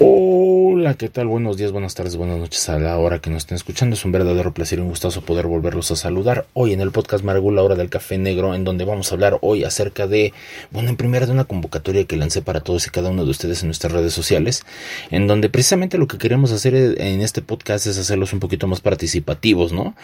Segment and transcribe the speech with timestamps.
[0.00, 1.28] Hola, ¿qué tal?
[1.28, 3.94] Buenos días, buenas tardes, buenas noches a la hora que nos estén escuchando.
[3.94, 7.22] Es un verdadero placer y un gustazo poder volverlos a saludar hoy en el podcast
[7.22, 10.32] Maragú, la hora del café negro, en donde vamos a hablar hoy acerca de,
[10.72, 13.62] bueno, en primera de una convocatoria que lancé para todos y cada uno de ustedes
[13.62, 14.66] en nuestras redes sociales,
[15.12, 18.80] en donde precisamente lo que queremos hacer en este podcast es hacerlos un poquito más
[18.80, 19.94] participativos, ¿no?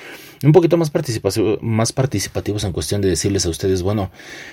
[0.45, 0.93] Un poquito más,
[1.63, 4.13] más participativos en cuestión de decirles a ustedes, bueno,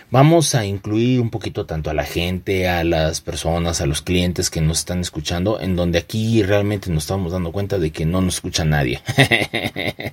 [0.09, 4.49] vamos a incluir un poquito tanto a la gente, a las personas, a los clientes
[4.49, 8.21] que nos están escuchando en donde aquí realmente nos estamos dando cuenta de que no
[8.21, 9.01] nos escucha nadie.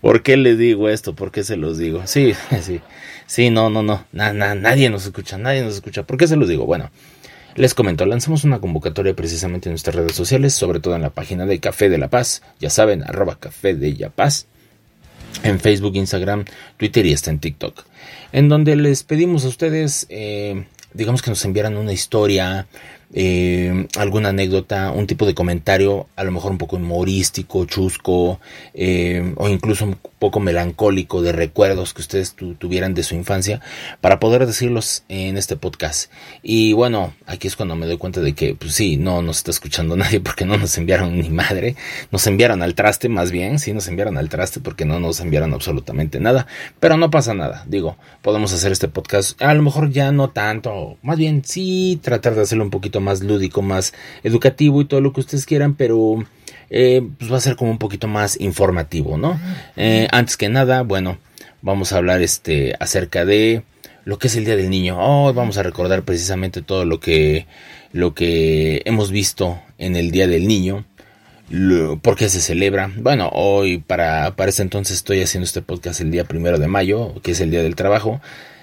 [0.00, 1.14] ¿Por qué les digo esto?
[1.14, 2.02] ¿Por qué se los digo?
[2.06, 2.80] Sí, sí,
[3.26, 6.02] sí, no, no, no, nadie nos escucha, nadie nos escucha.
[6.02, 6.66] ¿Por qué se los digo?
[6.66, 6.90] Bueno,
[7.54, 11.46] les comento, lanzamos una convocatoria precisamente en nuestras redes sociales, sobre todo en la página
[11.46, 14.46] de Café de la Paz, ya saben, arroba Café de la Paz,
[15.44, 17.84] en Facebook, Instagram, Twitter y hasta en TikTok,
[18.32, 22.66] en donde les pedimos a ustedes, eh, digamos que nos enviaran una historia,
[23.14, 28.40] eh, alguna anécdota, un tipo de comentario, a lo mejor un poco humorístico, chusco,
[28.74, 33.60] eh, o incluso un poco melancólico de recuerdos que ustedes tuvieran de su infancia,
[34.00, 36.10] para poder decirlos en este podcast.
[36.42, 39.52] Y bueno, aquí es cuando me doy cuenta de que, pues sí, no nos está
[39.52, 41.76] escuchando nadie porque no nos enviaron ni madre,
[42.10, 45.54] nos enviaron al traste más bien, sí, nos enviaron al traste porque no nos enviaron
[45.54, 46.46] absolutamente nada,
[46.80, 50.98] pero no pasa nada, digo, podemos hacer este podcast, a lo mejor ya no tanto,
[51.02, 55.12] más bien sí tratar de hacerlo un poquito más lúdico, más educativo y todo lo
[55.12, 56.24] que ustedes quieran, pero
[56.70, 59.40] eh, pues va a ser como un poquito más informativo, ¿no?
[59.76, 61.18] Eh, antes que nada, bueno,
[61.62, 63.62] vamos a hablar este acerca de
[64.04, 64.98] lo que es el Día del Niño.
[64.98, 67.46] Hoy vamos a recordar precisamente todo lo que
[67.92, 70.84] lo que hemos visto en el Día del Niño.
[72.02, 72.92] ¿Por qué se celebra?
[72.96, 77.14] Bueno, hoy para, para ese entonces estoy haciendo este podcast el día primero de mayo,
[77.22, 78.20] que es el Día del Trabajo.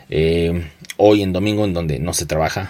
[0.09, 2.69] Eh, hoy en domingo en donde no se trabaja.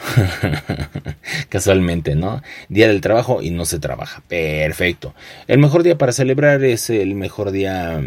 [1.50, 4.24] Casualmente no día del trabajo y no se trabaja.
[4.28, 5.14] Perfecto.
[5.48, 8.02] El mejor día para celebrar es el mejor día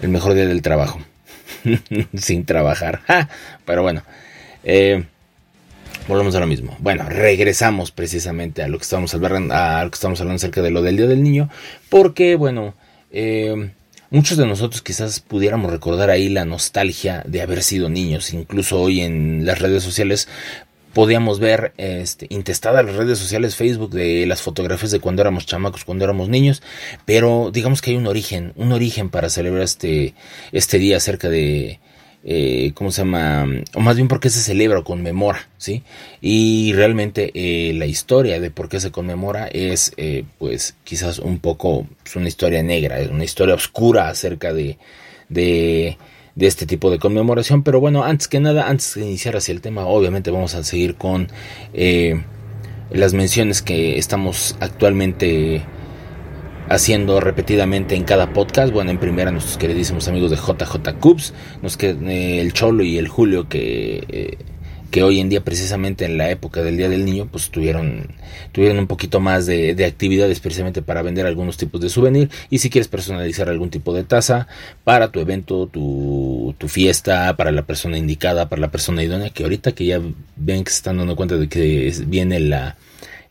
[0.00, 1.00] el mejor día del trabajo.
[2.16, 3.00] Sin trabajar.
[3.64, 4.02] Pero bueno
[4.64, 5.04] eh,
[6.08, 6.76] volvemos a lo mismo.
[6.80, 10.70] Bueno regresamos precisamente a lo que estamos hablando a lo que estamos hablando acerca de
[10.70, 11.48] lo del día del niño
[11.88, 12.74] porque bueno
[13.10, 13.72] eh,
[14.12, 18.34] Muchos de nosotros quizás pudiéramos recordar ahí la nostalgia de haber sido niños.
[18.34, 20.28] Incluso hoy en las redes sociales
[20.92, 25.86] podíamos ver este, intestadas las redes sociales Facebook de las fotografías de cuando éramos chamacos,
[25.86, 26.62] cuando éramos niños,
[27.06, 30.12] pero digamos que hay un origen, un origen para celebrar este,
[30.52, 31.80] este día acerca de,
[32.24, 33.46] eh, ¿cómo se llama?
[33.74, 35.82] O más bien por qué se celebra o conmemora, ¿sí?
[36.20, 41.38] Y realmente eh, la historia de por qué se conmemora es, eh, pues, quizás un
[41.40, 44.78] poco una historia negra, una historia oscura acerca de,
[45.28, 45.98] de,
[46.36, 47.64] de, este tipo de conmemoración.
[47.64, 50.94] Pero bueno, antes que nada, antes de iniciar hacia el tema, obviamente vamos a seguir
[50.94, 51.28] con
[52.90, 55.62] las menciones que estamos actualmente
[56.68, 58.72] haciendo repetidamente en cada podcast.
[58.72, 62.98] Bueno, en primera nuestros queridísimos amigos de JJ Cubs, nos que, eh, el Cholo y
[62.98, 64.38] el Julio que, eh,
[64.90, 68.08] que hoy en día precisamente en la época del Día del Niño pues tuvieron,
[68.52, 72.58] tuvieron un poquito más de, de actividades precisamente para vender algunos tipos de souvenir y
[72.58, 74.48] si quieres personalizar algún tipo de taza
[74.84, 79.44] para tu evento, tu, tu fiesta, para la persona indicada, para la persona idónea, que
[79.44, 80.00] ahorita que ya
[80.36, 82.76] ven que se están dando cuenta de que viene la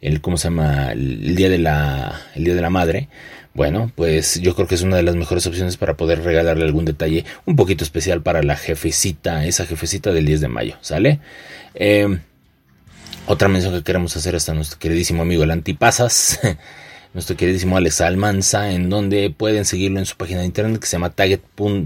[0.01, 3.09] el cómo se llama el día de la el día de la madre.
[3.53, 6.85] Bueno pues yo creo que es una de las mejores opciones para poder regalarle algún
[6.85, 11.19] detalle un poquito especial para la jefecita esa jefecita del 10 de mayo sale
[11.75, 12.19] eh,
[13.25, 16.39] otra mención que queremos hacer hasta nuestro queridísimo amigo el antipasas
[17.13, 20.93] nuestro queridísimo Alex Almanza, en donde pueden seguirlo en su página de internet que se
[20.93, 21.41] llama target,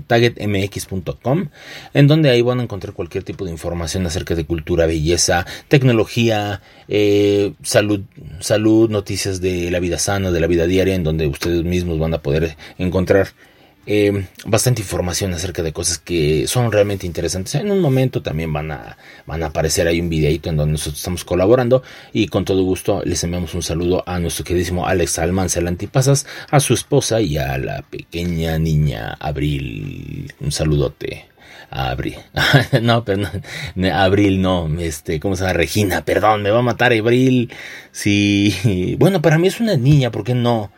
[0.07, 1.49] targetmx.com,
[1.93, 6.61] en donde ahí van a encontrar cualquier tipo de información acerca de cultura, belleza, tecnología,
[6.87, 8.01] eh, salud,
[8.39, 12.13] salud, noticias de la vida sana, de la vida diaria, en donde ustedes mismos van
[12.13, 13.29] a poder encontrar
[13.87, 17.55] eh, bastante información acerca de cosas que son realmente interesantes.
[17.55, 20.97] En un momento también van a, van a aparecer ahí un videito en donde nosotros
[20.97, 21.83] estamos colaborando
[22.13, 26.59] y con todo gusto les enviamos un saludo a nuestro queridísimo Alex Almanza Antipasas, a
[26.59, 30.33] su esposa y a la pequeña niña Abril.
[30.39, 31.25] Un saludote.
[31.71, 32.17] A Abril.
[32.81, 33.41] no, perdón.
[33.91, 34.69] Abril no.
[34.79, 35.53] Este, ¿cómo se llama?
[35.53, 36.05] Regina.
[36.05, 37.51] Perdón, me va a matar Abril.
[37.91, 38.95] Sí.
[38.99, 40.71] Bueno, para mí es una niña, ¿por qué no?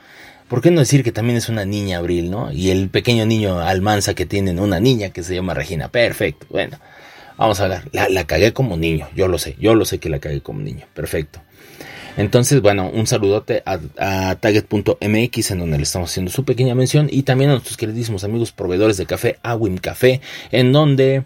[0.48, 2.52] ¿Por qué no decir que también es una niña Abril, no?
[2.52, 5.90] Y el pequeño niño Almanza que tienen una niña que se llama Regina.
[5.90, 6.48] Perfecto.
[6.50, 6.80] Bueno,
[7.38, 7.90] vamos a ver.
[7.92, 9.10] La, la cagué como niño.
[9.16, 9.58] Yo lo sé.
[9.60, 10.86] Yo lo sé que la cagué como niño.
[10.94, 11.42] Perfecto.
[12.16, 17.10] Entonces, bueno, un saludote a, a target.mx en donde le estamos haciendo su pequeña mención
[17.12, 20.22] y también a nuestros queridísimos amigos proveedores de café Awim Café
[20.52, 21.26] en donde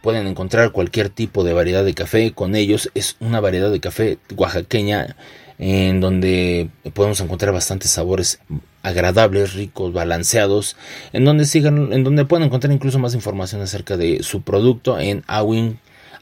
[0.00, 2.90] pueden encontrar cualquier tipo de variedad de café con ellos.
[2.94, 5.16] Es una variedad de café oaxaqueña
[5.58, 8.40] en donde podemos encontrar bastantes sabores
[8.82, 10.76] agradables, ricos, balanceados,
[11.12, 15.24] en donde sigan, en donde pueden encontrar incluso más información acerca de su producto en
[15.26, 15.76] Awim,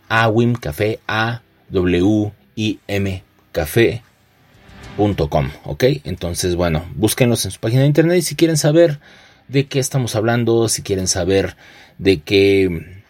[0.08, 3.22] Awim Café, A W I M
[3.52, 5.84] Café.com, ¿ok?
[6.04, 9.00] Entonces, bueno, búsquenlos en su página de internet y si quieren saber
[9.48, 11.56] de qué estamos hablando, si quieren saber
[11.98, 13.02] de qué,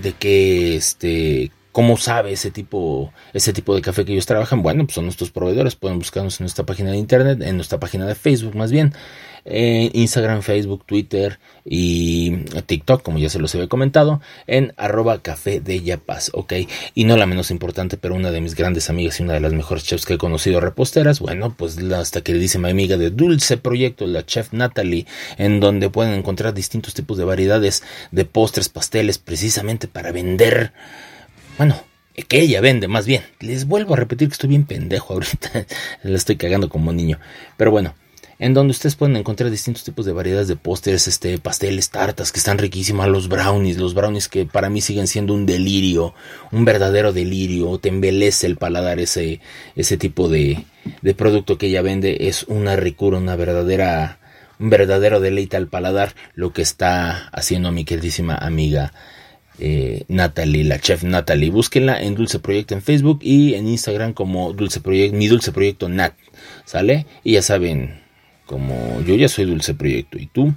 [0.00, 4.62] de qué, este, ¿Cómo sabe ese tipo, ese tipo de café que ellos trabajan?
[4.62, 5.74] Bueno, pues son nuestros proveedores.
[5.74, 8.92] Pueden buscarnos en nuestra página de internet, en nuestra página de Facebook más bien.
[9.44, 15.60] En Instagram, Facebook, Twitter y TikTok, como ya se los había comentado, en arroba café
[15.60, 16.52] de Yapaz, ok.
[16.94, 19.52] Y no la menos importante, pero una de mis grandes amigas y una de las
[19.52, 24.24] mejores chefs que he conocido reposteras, bueno, pues hasta queridísima amiga de Dulce Proyecto, la
[24.24, 25.06] chef Natalie,
[25.38, 27.82] en donde pueden encontrar distintos tipos de variedades
[28.12, 30.72] de postres, pasteles, precisamente para vender
[31.58, 31.76] bueno,
[32.28, 33.22] que ella vende, más bien.
[33.40, 35.66] Les vuelvo a repetir que estoy bien pendejo ahorita.
[36.02, 37.18] Le estoy cagando como niño.
[37.56, 37.94] Pero bueno,
[38.38, 42.38] en donde ustedes pueden encontrar distintos tipos de variedades de pósteres, este, pasteles, tartas que
[42.38, 46.14] están riquísimas, los brownies, los brownies que para mí siguen siendo un delirio,
[46.50, 49.40] un verdadero delirio, te embelece el paladar ese,
[49.76, 50.64] ese tipo de,
[51.02, 54.18] de producto que ella vende, es una ricura, una verdadera,
[54.58, 58.92] un verdadero deleite al paladar, lo que está haciendo mi queridísima amiga
[59.64, 61.50] eh, Natalie, la chef Natalie.
[61.50, 65.88] Búsquenla en Dulce Proyecto en Facebook y en Instagram como Dulce Proyecto, mi Dulce Proyecto
[65.88, 66.14] Nat,
[66.64, 67.06] ¿sale?
[67.22, 68.00] Y ya saben,
[68.44, 70.52] como yo ya soy Dulce Proyecto y tú.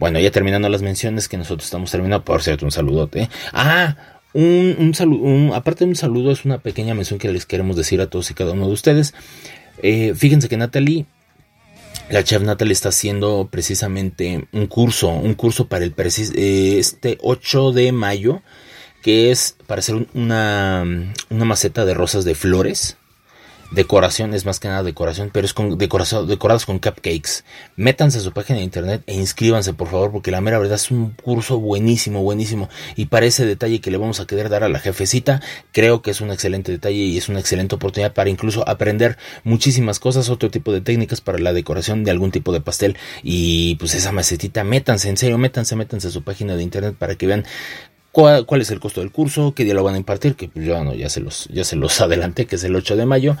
[0.00, 3.28] Bueno, ya terminando las menciones que nosotros estamos terminando, por cierto, un saludote.
[3.52, 3.96] Ah,
[4.32, 8.00] un, un saludo, aparte de un saludo, es una pequeña mención que les queremos decir
[8.00, 9.14] a todos y cada uno de ustedes.
[9.82, 11.06] Eh, fíjense que Natalie
[12.10, 17.72] la chef Natalie está haciendo precisamente un curso, un curso para el eh, este 8
[17.72, 18.42] de mayo,
[19.02, 20.84] que es para hacer una,
[21.30, 22.96] una maceta de rosas de flores
[23.72, 27.44] decoración, es más que nada decoración, pero es con decoración, decorados con cupcakes.
[27.76, 30.90] Métanse a su página de internet e inscríbanse, por favor, porque la mera verdad es
[30.90, 32.68] un curso buenísimo, buenísimo.
[32.96, 35.40] Y para ese detalle que le vamos a querer dar a la jefecita,
[35.72, 39.98] creo que es un excelente detalle y es una excelente oportunidad para incluso aprender muchísimas
[39.98, 42.96] cosas, otro tipo de técnicas para la decoración de algún tipo de pastel.
[43.22, 47.14] Y pues esa macetita, métanse, en serio, métanse, métanse a su página de internet para
[47.14, 47.44] que vean
[48.12, 50.82] cuál, es el costo del curso, qué día lo van a impartir, que pues yo
[50.84, 53.36] no, ya se los, ya se los adelanté, que es el 8 de mayo,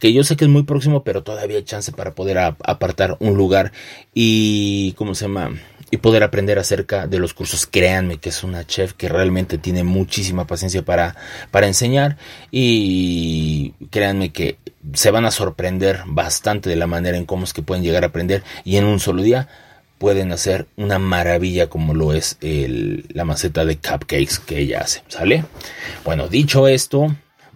[0.00, 3.36] que yo sé que es muy próximo, pero todavía hay chance para poder apartar un
[3.36, 3.72] lugar
[4.12, 5.52] y, ¿cómo se llama?
[5.90, 7.68] Y poder aprender acerca de los cursos.
[7.70, 11.14] Créanme que es una chef que realmente tiene muchísima paciencia para,
[11.52, 12.16] para enseñar
[12.50, 14.58] y créanme que
[14.94, 18.08] se van a sorprender bastante de la manera en cómo es que pueden llegar a
[18.08, 19.48] aprender y en un solo día
[19.98, 25.02] pueden hacer una maravilla como lo es el, la maceta de cupcakes que ella hace,
[25.08, 25.44] ¿sale?
[26.04, 27.14] Bueno, dicho esto,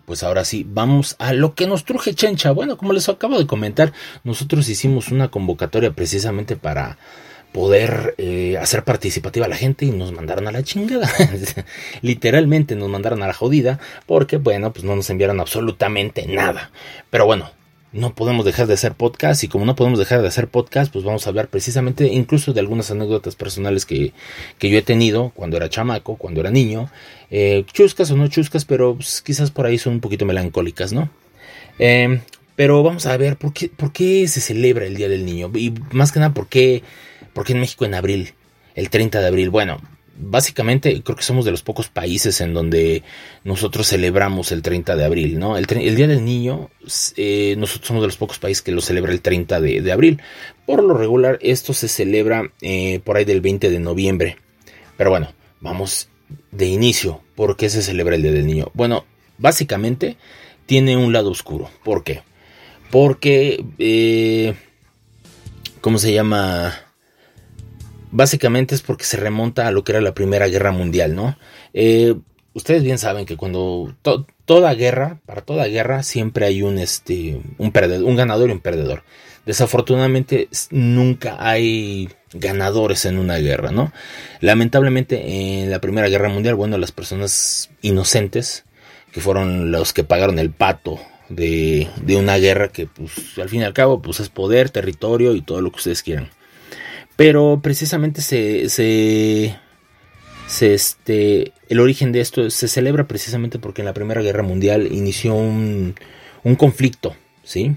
[0.08, 2.50] pues ahora sí, vamos a lo que nos truje Chencha.
[2.52, 3.92] Bueno, como les acabo de comentar,
[4.24, 6.96] nosotros hicimos una convocatoria precisamente para
[7.52, 11.10] poder eh, hacer participativa a la gente y nos mandaron a la chingada.
[12.02, 16.70] Literalmente nos mandaron a la jodida porque, bueno, pues no nos enviaron absolutamente nada.
[17.10, 17.50] Pero bueno,
[17.92, 21.04] no podemos dejar de hacer podcast y como no podemos dejar de hacer podcast, pues
[21.04, 24.12] vamos a hablar precisamente incluso de algunas anécdotas personales que,
[24.58, 26.90] que yo he tenido cuando era chamaco, cuando era niño,
[27.30, 31.10] eh, chuscas o no chuscas, pero pues, quizás por ahí son un poquito melancólicas, ¿no?
[31.78, 32.20] Em,
[32.56, 35.72] pero vamos a ver ¿por qué, por qué se celebra el Día del Niño y
[35.92, 36.82] más que nada por qué,
[37.32, 38.34] por qué en México en abril,
[38.74, 39.50] el 30 de abril.
[39.50, 39.80] Bueno,
[40.18, 43.02] básicamente creo que somos de los pocos países en donde
[43.44, 45.56] nosotros celebramos el 30 de abril, ¿no?
[45.56, 46.70] El, Día del Niño,
[47.16, 50.20] eh, nosotros somos de los pocos países que lo celebra el 30 de, abril.
[50.66, 54.36] Por lo regular, esto se celebra eh, por ahí del 20 de noviembre.
[54.96, 56.08] Pero bueno, vamos
[56.50, 57.22] de inicio.
[57.34, 58.70] ¿Por qué se celebra el Día del Niño?
[58.74, 59.04] Bueno,
[59.38, 60.16] básicamente
[60.66, 61.70] tiene un lado oscuro.
[61.84, 62.22] ¿Por qué?
[62.90, 64.54] Porque, eh,
[65.80, 66.87] ¿cómo se llama?
[68.10, 71.36] Básicamente es porque se remonta a lo que era la Primera Guerra Mundial, ¿no?
[71.74, 72.14] Eh,
[72.54, 73.94] ustedes bien saben que cuando
[74.44, 77.72] toda guerra, para toda guerra siempre hay un, este, un,
[78.16, 79.04] ganador y un perdedor.
[79.46, 83.92] Desafortunadamente nunca hay ganadores en una guerra, ¿no?
[84.40, 88.64] Lamentablemente en la Primera Guerra Mundial, bueno, las personas inocentes,
[89.12, 91.00] que fueron los que pagaron el pato
[91.30, 95.34] de, de una guerra que pues al fin y al cabo pues es poder, territorio
[95.34, 96.30] y todo lo que ustedes quieran.
[97.18, 99.56] Pero precisamente se, se,
[100.60, 105.34] este, el origen de esto se celebra precisamente porque en la Primera Guerra Mundial inició
[105.34, 105.96] un,
[106.44, 107.74] un conflicto, ¿sí?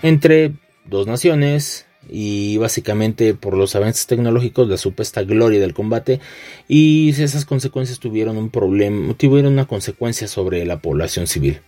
[0.00, 0.52] Entre
[0.86, 6.20] dos naciones y básicamente por los avances tecnológicos, la supuesta gloria del combate
[6.66, 11.60] y esas consecuencias tuvieron un problema, tuvieron una consecuencia sobre la población civil.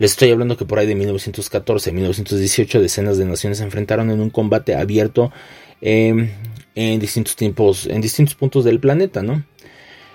[0.00, 4.20] Les estoy hablando que por ahí de 1914 1918 decenas de naciones se enfrentaron en
[4.20, 5.30] un combate abierto
[5.80, 6.30] Em,
[6.74, 9.44] en distintos tiempos, en distintos puntos del planeta, ¿no?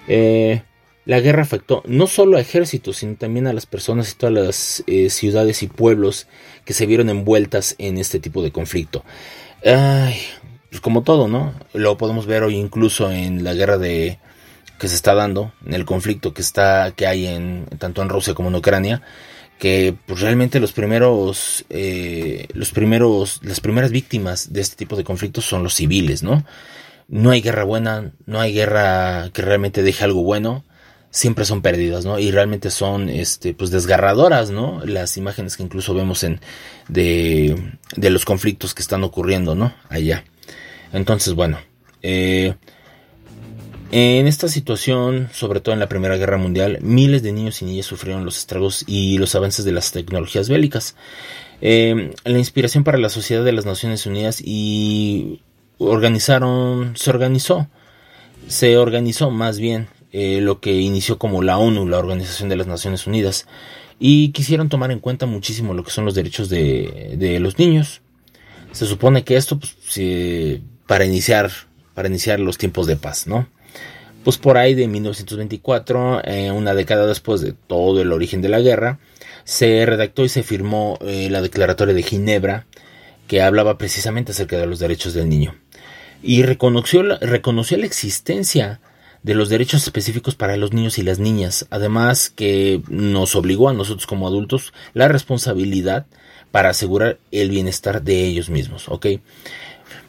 [0.08, 0.62] Eh,
[1.06, 4.84] la guerra afectó no solo a ejércitos, sino también a las personas y todas las
[4.88, 6.28] eh, ciudades y pueblos
[6.66, 9.04] que se vieron envueltas en este tipo de conflicto.
[9.62, 11.54] pues como todo, ¿no?
[11.74, 14.20] Lo podemos ver hoy incluso en la guerra de
[14.80, 18.34] que se está dando, en el conflicto que está que hay en tanto en Rusia
[18.34, 19.02] como en Ucrania
[19.60, 25.04] que pues, realmente los primeros, eh, los primeros, las primeras víctimas de este tipo de
[25.04, 26.46] conflictos son los civiles, ¿no?
[27.10, 30.64] No hay guerra buena, no hay guerra que realmente deje algo bueno,
[31.12, 32.20] siempre son pérdidas, ¿no?
[32.20, 34.82] Y realmente son, este, pues desgarradoras, ¿no?
[34.86, 36.40] Las imágenes que incluso vemos en,
[36.88, 39.74] de, de los conflictos que están ocurriendo, ¿no?
[39.90, 40.24] Allá.
[40.94, 41.60] Entonces, bueno,
[42.02, 42.56] eh,
[43.92, 47.88] en esta situación, sobre todo en la Primera Guerra Mundial, miles de niños y niñas
[47.88, 50.96] sufrieron los estragos y los avances de las tecnologías bélicas.
[51.62, 55.42] Eh, la inspiración para la Sociedad de las Naciones Unidas y
[55.80, 57.68] organizaron, se organizó,
[58.48, 62.68] se organizó más bien eh, lo que inició como la ONU, la Organización de las
[62.68, 63.48] Naciones Unidas,
[64.00, 68.02] y quisieron tomar en cuenta muchísimo lo que son los derechos de, de los niños.
[68.72, 69.76] Se supone que esto, pues,
[70.86, 71.52] para iniciar,
[71.96, 73.48] para iniciar los tiempos de paz, ¿no?
[74.24, 78.60] Pues por ahí de 1924, eh, una década después de todo el origen de la
[78.60, 79.00] guerra,
[79.44, 82.66] se redactó y se firmó eh, la Declaratoria de Ginebra,
[83.28, 85.56] que hablaba precisamente acerca de los derechos del niño.
[86.22, 88.82] Y reconoció, reconoció la existencia
[89.24, 93.74] de los derechos específicos para los niños y las niñas, además que nos obligó a
[93.74, 96.06] nosotros como adultos la responsabilidad
[96.52, 99.08] para asegurar el bienestar de ellos mismos, ¿ok?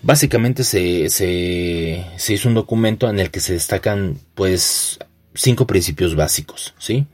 [0.02, 4.98] Básicamente se, se, se, hizo un documento en el que se destacan pues
[5.34, 7.06] cinco principios básicos, ¿sí?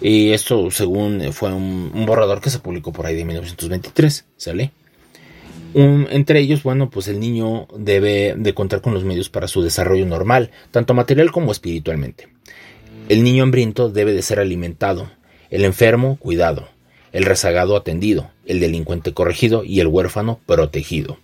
[0.00, 4.72] Y esto según fue un, borrador que se publicó por ahí de 1923, ¿sale?
[5.76, 10.06] entre ellos, bueno, pues el niño debe de contar con los medios para su desarrollo
[10.06, 12.28] normal, tanto material como espiritualmente.
[13.08, 15.10] El niño hambriento debe de ser alimentado,
[15.50, 16.68] el enfermo cuidado,
[17.10, 21.18] el rezagado atendido, el delincuente corregido y el huérfano protegido.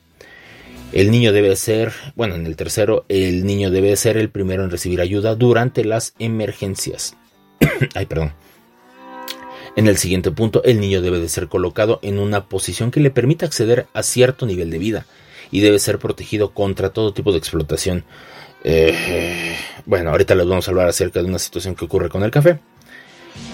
[0.92, 4.70] El niño debe ser, bueno, en el tercero, el niño debe ser el primero en
[4.70, 7.16] recibir ayuda durante las emergencias.
[7.94, 8.32] Ay, perdón.
[9.76, 13.12] En el siguiente punto, el niño debe de ser colocado en una posición que le
[13.12, 15.06] permita acceder a cierto nivel de vida
[15.52, 18.04] y debe ser protegido contra todo tipo de explotación.
[18.64, 19.54] Eh,
[19.86, 22.58] bueno, ahorita les vamos a hablar acerca de una situación que ocurre con el café.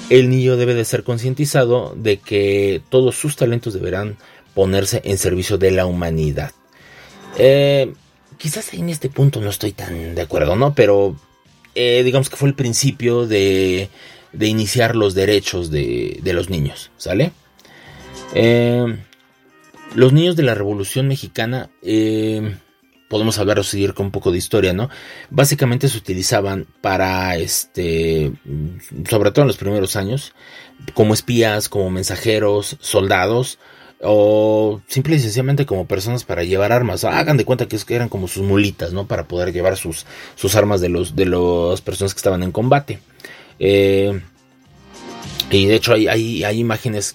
[0.09, 4.17] El niño debe de ser concientizado de que todos sus talentos deberán
[4.55, 6.53] ponerse en servicio de la humanidad.
[7.39, 7.93] Eh,
[8.39, 10.75] quizás en este punto no estoy tan de acuerdo, ¿no?
[10.75, 11.17] Pero
[11.75, 13.91] eh, digamos que fue el principio de,
[14.33, 17.33] de iniciar los derechos de, de los niños, ¿sale?
[18.35, 18.97] Eh,
[19.95, 22.57] los niños de la Revolución Mexicana, eh,
[23.09, 24.91] podemos hablar o seguir con un poco de historia, ¿no?
[25.31, 28.33] Básicamente se utilizaban para, este,
[29.09, 30.35] sobre todo en los primeros años,
[30.95, 33.59] como espías, como mensajeros, soldados,
[34.03, 37.05] o simple y sencillamente como personas para llevar armas.
[37.05, 39.07] Hagan de cuenta que eran como sus mulitas, ¿no?
[39.07, 43.01] Para poder llevar sus, sus armas de los de las personas que estaban en combate.
[43.59, 44.21] Eh,
[45.51, 47.15] y de hecho hay, hay, hay, imágenes,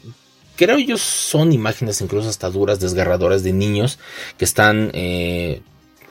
[0.55, 3.99] creo yo son imágenes incluso hasta duras, desgarradoras de niños
[4.37, 5.61] que están eh,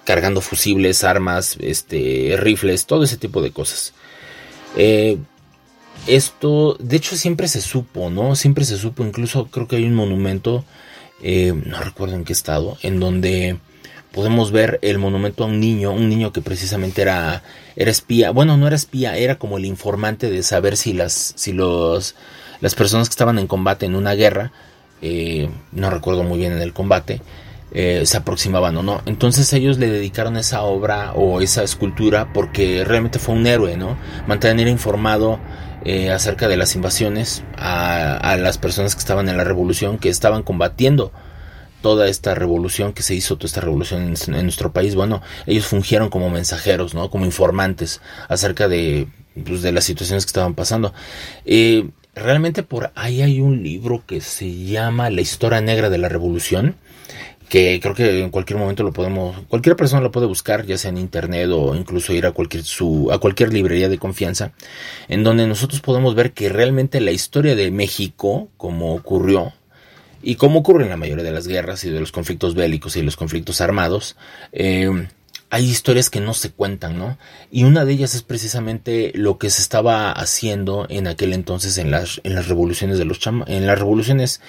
[0.05, 3.95] cargando fusibles, armas, este, rifles, todo ese tipo de cosas.
[4.77, 5.19] Eh,
[6.07, 8.35] esto, de hecho, siempre se supo, ¿no?
[8.37, 10.65] Siempre se supo, incluso creo que hay un monumento,
[11.23, 13.59] eh, no recuerdo en qué estado, en donde
[14.13, 17.43] podemos ver el monumento a un niño, un niño que precisamente era,
[17.77, 21.53] era espía, bueno, no era espía, era como el informante de saber si las, si
[21.53, 22.17] los,
[22.61, 24.53] las personas que estaban en combate en una guerra,
[25.03, 27.21] eh, no recuerdo muy bien en el combate,
[27.73, 29.01] eh, se aproximaban o no.
[29.07, 33.97] Entonces ellos le dedicaron esa obra o esa escultura porque realmente fue un héroe, ¿no?
[34.27, 35.39] Mantener informado
[35.85, 40.43] eh, acerca de las invasiones a, las personas que estaban en la revolución, que estaban
[40.43, 41.13] combatiendo
[41.83, 44.95] toda esta revolución que se hizo, toda esta revolución en, en nuestro país.
[44.95, 47.11] Bueno, ellos fungieron como mensajeros, ¿no?
[47.11, 49.09] Como informantes acerca de,
[49.47, 50.93] pues, de las situaciones que estaban pasando.
[51.45, 56.09] Eh, realmente por ahí hay un libro que se llama La historia negra de la
[56.09, 56.77] revolución
[57.51, 60.91] que creo que en cualquier momento lo podemos, cualquier persona lo puede buscar, ya sea
[60.91, 64.53] en internet o incluso ir a cualquier su, a cualquier librería de confianza,
[65.09, 69.53] en donde nosotros podemos ver que realmente la historia de México, como ocurrió,
[70.23, 73.03] y como ocurre en la mayoría de las guerras y de los conflictos bélicos y
[73.03, 74.17] los conflictos armados,
[74.53, 75.09] eh,
[75.51, 77.19] hay historias que no se cuentan, ¿no?
[77.51, 81.91] Y una de ellas es precisamente lo que se estaba haciendo en aquel entonces en
[81.91, 84.41] las, en las revoluciones de los chama, en las revoluciones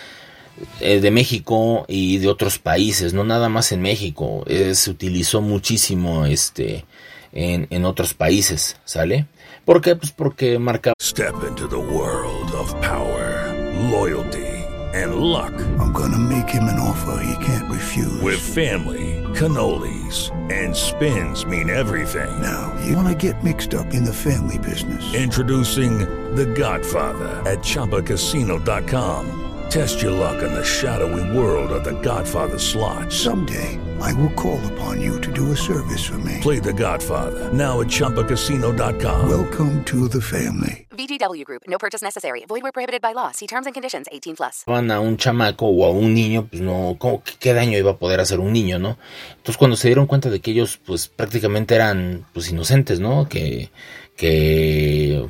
[0.80, 6.26] de México y de otros países, no nada más en México, eh, se utilizó muchísimo
[6.26, 6.86] este
[7.34, 9.28] en, en otros países, ¿sale?
[9.66, 9.96] ¿Por qué?
[9.96, 13.54] Pues porque marca Step into the world of power,
[13.92, 14.52] loyalty
[14.94, 15.54] and luck.
[15.80, 18.22] I'm gonna make him an offer he can't refuse.
[18.22, 22.42] With family, cannolis and spins mean everything.
[22.42, 25.14] Now, you wanna get mixed up in the family business.
[25.14, 26.00] Introducing
[26.36, 29.41] The Godfather at ChumbaCasino.com.
[29.72, 33.10] Test your luck in the shadowy world of The Godfather slot.
[33.10, 36.40] Someday, I will call upon you to do a service for me.
[36.42, 39.30] Play The Godfather now at ChumbaCasino.com.
[39.30, 40.88] Welcome to the family.
[40.92, 41.62] VGW Group.
[41.70, 42.44] No purchase necessary.
[42.50, 43.32] Void where prohibited by law.
[43.32, 44.08] See terms and conditions.
[44.12, 44.66] 18 plus.
[44.68, 48.20] a un chamaco o a un niño, pues no, ¿cómo, ¿qué daño iba a poder
[48.20, 48.98] hacer un niño, no?
[49.38, 53.30] Entonces cuando se dieron cuenta de que ellos, pues prácticamente eran, pues inocentes, ¿no?
[53.30, 53.72] Que,
[54.18, 55.30] que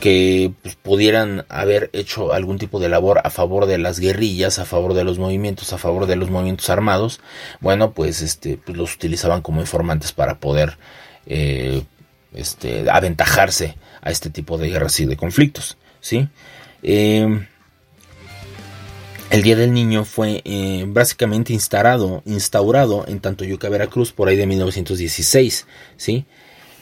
[0.00, 4.64] que pues, pudieran haber hecho algún tipo de labor a favor de las guerrillas, a
[4.64, 7.20] favor de los movimientos, a favor de los movimientos armados,
[7.60, 10.78] bueno, pues este, pues, los utilizaban como informantes para poder
[11.26, 11.82] eh,
[12.34, 16.28] este, aventajarse a este tipo de guerras y de conflictos, ¿sí?
[16.82, 17.46] Eh,
[19.30, 24.44] el Día del Niño fue eh, básicamente instaurado, instaurado en Tantoyuca, Veracruz, por ahí de
[24.46, 26.24] 1916, ¿sí?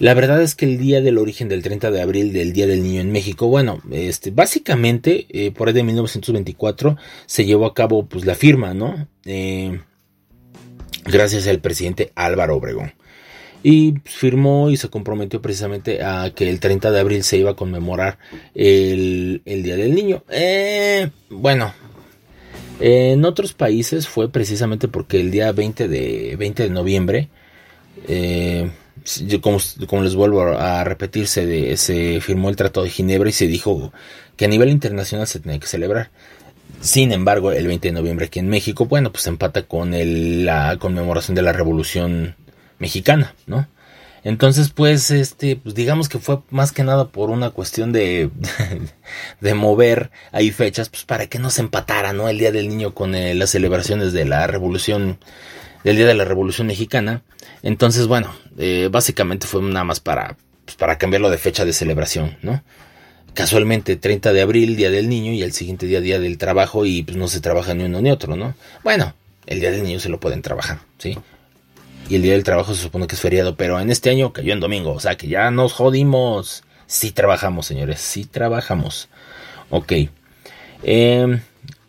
[0.00, 2.82] La verdad es que el día del origen del 30 de abril del Día del
[2.82, 8.06] Niño en México, bueno, este, básicamente eh, por ahí de 1924 se llevó a cabo
[8.06, 9.08] pues la firma, ¿no?
[9.24, 9.80] Eh,
[11.04, 12.92] gracias al presidente Álvaro Obregón.
[13.64, 17.50] Y pues, firmó y se comprometió precisamente a que el 30 de abril se iba
[17.50, 18.18] a conmemorar
[18.54, 20.22] el, el Día del Niño.
[20.30, 21.74] Eh, bueno,
[22.80, 27.28] en otros países fue precisamente porque el día 20 de, 20 de noviembre,
[28.06, 28.70] eh,
[29.40, 33.92] como, les vuelvo a repetir, se, se, firmó el Tratado de Ginebra y se dijo
[34.37, 36.11] que a nivel internacional se tenía que celebrar.
[36.80, 39.92] Sin embargo, el 20 de noviembre aquí en México, bueno, pues empata con
[40.44, 42.37] la conmemoración de la Revolución
[42.78, 43.66] Mexicana, ¿no?
[44.24, 48.30] Entonces, pues, este, pues digamos que fue más que nada por una cuestión de,
[49.40, 52.28] de mover ahí fechas, pues para que no se empatara, ¿no?
[52.28, 55.18] El Día del Niño con eh, las celebraciones de la Revolución,
[55.84, 57.22] del Día de la Revolución Mexicana.
[57.62, 62.37] Entonces, bueno, eh, básicamente fue nada más para, pues, para cambiarlo de fecha de celebración,
[62.42, 62.62] ¿no?
[63.33, 67.05] Casualmente, 30 de abril, Día del Niño, y el siguiente día, Día del Trabajo, y
[67.05, 68.55] pues no se trabaja ni uno ni otro, ¿no?
[68.83, 69.14] Bueno,
[69.47, 71.16] el Día del Niño se lo pueden trabajar, ¿sí?
[72.09, 74.53] Y el Día del Trabajo se supone que es feriado, pero en este año cayó
[74.53, 76.64] en domingo, o sea que ya nos jodimos.
[76.87, 79.09] Sí trabajamos, señores, sí trabajamos.
[79.71, 79.92] Ok.
[80.83, 81.40] Eh,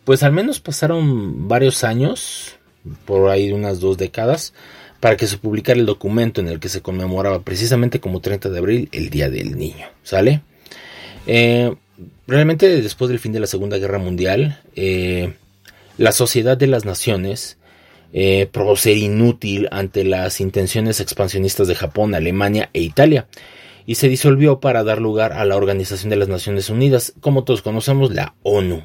[0.04, 2.58] pues al menos pasaron varios años,
[3.06, 4.54] por ahí unas dos décadas,
[5.00, 8.58] para que se publicara el documento en el que se conmemoraba precisamente como 30 de
[8.58, 9.88] abril el Día del Niño.
[10.04, 10.42] ¿Sale?
[11.28, 11.76] Eh,
[12.28, 15.34] realmente después del fin de la Segunda Guerra Mundial, eh,
[15.98, 17.58] la Sociedad de las Naciones
[18.12, 23.28] eh, probó ser inútil ante las intenciones expansionistas de Japón, Alemania e Italia
[23.86, 27.62] y se disolvió para dar lugar a la Organización de las Naciones Unidas, como todos
[27.62, 28.84] conocemos, la ONU.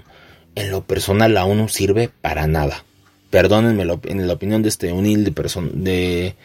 [0.54, 2.84] En lo personal, la ONU sirve para nada.
[3.34, 6.36] Perdónenme en la opinión de este humilde persona, de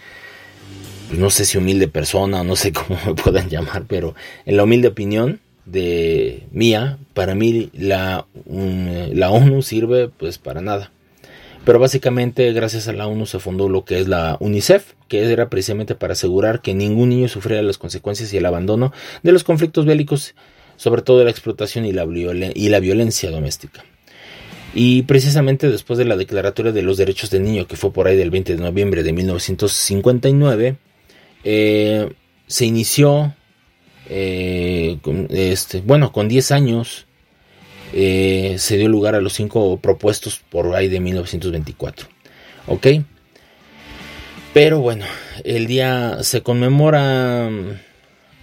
[1.08, 4.16] pues no sé si humilde persona o no sé cómo me puedan llamar, pero
[4.48, 10.92] en la humilde opinión de mía, para mí la, la ONU sirve pues para nada.
[11.64, 15.48] pero básicamente gracias a la ONU se fundó lo que es la UNICEF, que era
[15.48, 19.86] precisamente para asegurar que ningún niño sufriera las consecuencias y el abandono de los conflictos
[19.86, 20.34] bélicos,
[20.76, 22.08] sobre todo la explotación y la,
[22.56, 23.84] y la violencia doméstica.
[24.74, 28.16] Y precisamente después de la Declaratoria de los Derechos del Niño, que fue por ahí
[28.16, 30.78] del 20 de noviembre de 1959,
[31.44, 32.10] eh,
[32.48, 33.34] se inició,
[34.10, 37.08] eh, este, bueno, con 10 años,
[37.94, 42.08] eh, se dio lugar a los cinco propuestos por ahí de 1924.
[42.68, 42.88] ¿Ok?
[44.54, 45.06] Pero bueno,
[45.44, 47.50] el día se conmemora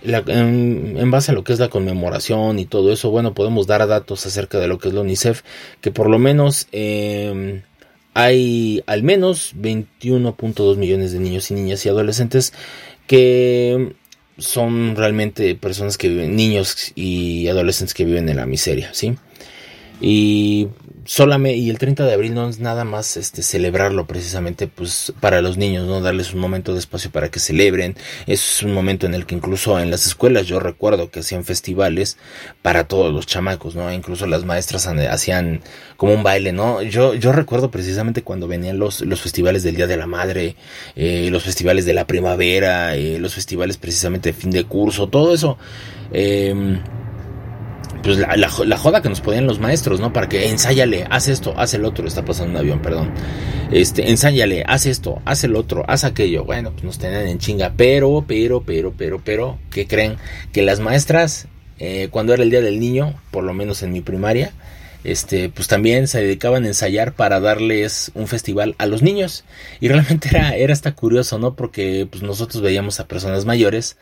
[0.07, 4.27] en, base a lo que es la conmemoración y todo eso, bueno, podemos dar datos
[4.27, 5.43] acerca de lo que es la UNICEF,
[5.81, 7.63] que por lo menos em,
[8.15, 12.53] hay al menos 21.2 millones de niños y niñas y adolescentes
[13.07, 13.95] que
[14.39, 19.17] son realmente personas que viven, niños y adolescentes que viven en la miseria, ¿sí?
[20.01, 20.69] Y
[21.07, 25.41] solamente, y el 30 de abril no es nada más este celebrarlo precisamente pues para
[25.41, 27.97] los niños, no darles un momento de espacio para que celebren.
[28.27, 32.19] Es un momento en el que incluso en las escuelas yo recuerdo que hacían festivales
[32.63, 33.93] para todos los chamacos, ¿no?
[33.93, 35.63] Incluso las maestras hacían
[35.97, 36.83] como un baile, ¿no?
[36.83, 40.57] Yo, yo recuerdo precisamente cuando venían los, los festivales del Día de la Madre,
[40.95, 45.33] eh, los festivales de la primavera, eh, los festivales precisamente de fin de curso, todo
[45.33, 45.57] eso.
[46.13, 46.81] Eh,
[48.07, 50.13] pues la, joda que nos ponían los maestros, ¿no?
[50.13, 53.11] Para que ensáyale, haz esto, haz el otro, está pasando un avión, perdón.
[53.73, 56.45] Este, ensáyale, haz esto, haz el otro, haz aquello.
[56.45, 60.19] Bueno, pues nos tenían en chinga, pero, pero, pero, pero, pero, ¿qué creen?
[60.53, 61.49] Que las maestras,
[61.81, 64.53] eh, cuando era el día del niño, por lo menos en mi primaria,
[65.03, 69.45] este, pues también se dedicaban a ensayar para darles un festival a los niños.
[69.81, 71.57] Y realmente era, era hasta curioso, ¿no?
[71.57, 73.97] Porque pues nosotros veíamos a personas mayores,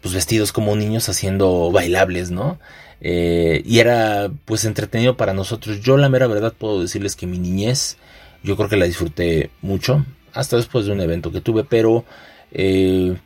[0.00, 2.60] pues vestidos como niños haciendo bailables, ¿no?
[3.00, 5.80] Eh, y era pues entretenido para nosotros.
[5.80, 7.96] Yo la mera verdad puedo decirles que mi niñez,
[8.42, 12.04] yo creo que la disfruté mucho, hasta después de un evento que tuve, pero
[12.52, 13.16] eh,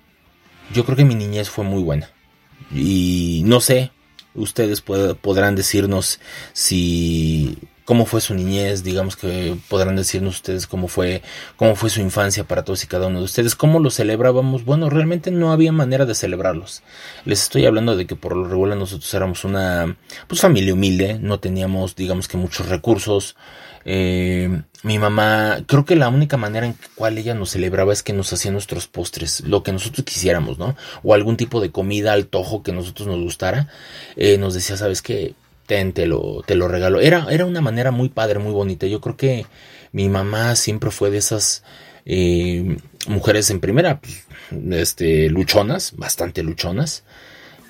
[0.73, 2.11] yo creo que mi niñez fue muy buena.
[2.75, 3.91] Y no sé,
[4.35, 6.21] ustedes podrán decirnos
[6.53, 11.23] si cómo fue su niñez, digamos que podrán decirnos ustedes cómo fue,
[11.57, 14.65] cómo fue su infancia para todos y cada uno de ustedes, cómo lo celebrábamos.
[14.65, 16.83] Bueno, realmente no había manera de celebrarlos.
[17.25, 19.97] Les estoy hablando de que por lo regular nosotros éramos una
[20.29, 23.37] pues familia humilde, no teníamos digamos que muchos recursos.
[23.85, 28.13] Eh, mi mamá, creo que la única manera en cual ella nos celebraba es que
[28.13, 30.77] nos hacía nuestros postres, lo que nosotros quisiéramos, ¿no?
[31.03, 33.69] O algún tipo de comida al tojo que nosotros nos gustara.
[34.17, 35.35] Eh, nos decía, ¿sabes qué?
[35.67, 37.01] Te lo, te lo regalo.
[37.01, 38.87] Era, era una manera muy padre, muy bonita.
[38.87, 39.47] Yo creo que
[39.93, 41.63] mi mamá siempre fue de esas
[42.05, 44.27] eh, mujeres en primera, pues,
[44.71, 47.05] este, luchonas, bastante luchonas,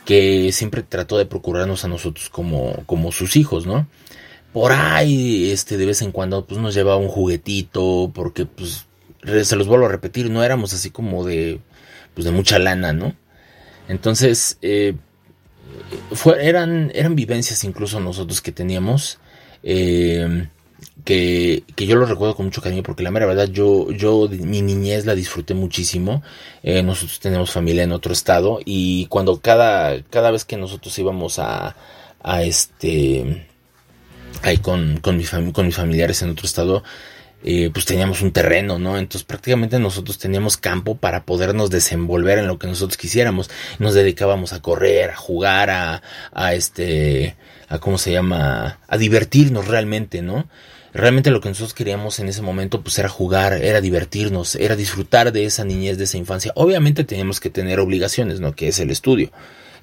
[0.04, 3.86] que siempre trató de procurarnos a nosotros como, como sus hijos, ¿no?
[4.52, 8.86] Por ahí, este, de vez en cuando, pues nos llevaba un juguetito, porque, pues,
[9.44, 11.60] se los vuelvo a repetir, no éramos así como de,
[12.14, 13.14] pues, de mucha lana, ¿no?
[13.88, 14.94] Entonces, eh,
[16.40, 19.18] eran, eran vivencias incluso nosotros que teníamos.
[19.62, 20.48] Eh,
[21.04, 25.04] que, yo lo recuerdo con mucho cariño porque la mera verdad yo, yo mi niñez
[25.06, 26.22] la disfruté muchísimo.
[26.62, 31.38] Eh, nosotros tenemos familia en otro estado y cuando cada, cada vez que nosotros íbamos
[31.38, 31.76] a,
[32.22, 33.46] a este,
[34.42, 35.20] ahí con, con,
[35.52, 36.84] con mis familiares en otro estado,
[37.44, 38.98] eh, pues teníamos un terreno, ¿no?
[38.98, 43.50] Entonces prácticamente nosotros teníamos campo para podernos desenvolver en lo que nosotros quisiéramos.
[43.78, 46.02] Nos dedicábamos a correr, a jugar, a,
[46.32, 47.36] a este,
[47.68, 50.48] a cómo se llama, a divertirnos realmente, ¿no?
[50.94, 55.32] Realmente lo que nosotros queríamos en ese momento pues era jugar, era divertirnos, era disfrutar
[55.32, 56.52] de esa niñez, de esa infancia.
[56.54, 58.54] Obviamente teníamos que tener obligaciones, ¿no?
[58.54, 59.32] Que es el estudio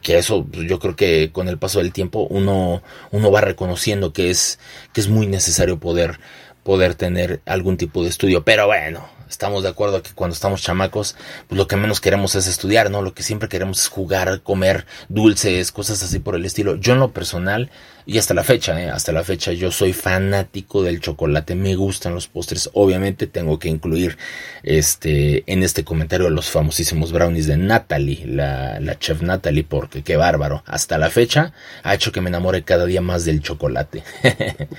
[0.02, 4.14] que eso pues, yo creo que con el paso del tiempo uno, uno va reconociendo
[4.14, 4.60] que es,
[4.94, 6.20] que es muy necesario poder
[6.64, 8.44] poder tener algún tipo de estudio.
[8.44, 11.16] Pero bueno, estamos de acuerdo que cuando estamos chamacos,
[11.48, 13.02] pues lo que menos queremos es estudiar, ¿no?
[13.02, 16.76] Lo que siempre queremos es jugar, comer dulces, cosas así por el estilo.
[16.76, 17.70] Yo en lo personal,
[18.06, 18.90] y hasta la fecha, ¿eh?
[18.90, 22.70] hasta la fecha, yo soy fanático del chocolate, me gustan los postres.
[22.74, 24.18] Obviamente tengo que incluir
[24.64, 30.18] este en este comentario los famosísimos brownies de Natalie, la, la chef Natalie, porque qué
[30.18, 30.64] bárbaro.
[30.66, 34.04] Hasta la fecha ha hecho que me enamore cada día más del chocolate.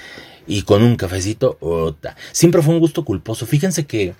[0.46, 1.58] y con un cafecito,
[2.32, 3.46] siempre fue un gusto culposo.
[3.46, 4.14] Fíjense que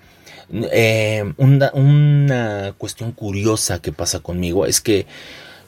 [0.53, 5.05] eh, una, cuestión curiosa que pasa conmigo es que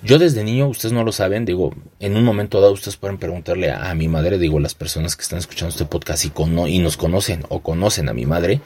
[0.02, 3.72] yo desde niño, ustedes no lo saben, digo, en un momento dado ustedes pueden preguntarle
[3.72, 6.32] a, mi madre, digo, las personas que están escuchando este podcast y,
[6.68, 8.60] y nos conocen o conocen a mi madre,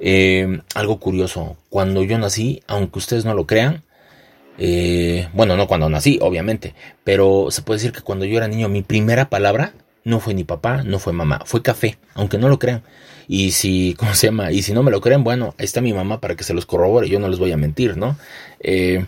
[0.00, 3.82] eh, algo curioso, cuando yo nací, aunque ustedes no lo crean,
[4.56, 6.74] eh, bueno, no cuando nací, obviamente,
[7.04, 9.74] pero se puede decir que cuando yo era niño, mi primera palabra
[10.08, 12.82] no fue ni papá, no fue mamá, fue café, aunque no lo crean.
[13.28, 14.50] Y si, ¿cómo se llama?
[14.50, 16.66] Y si no me lo creen, bueno, ahí está mi mamá para que se los
[16.66, 18.16] corrobore, yo no les voy a mentir, ¿no?
[18.60, 19.04] Eh,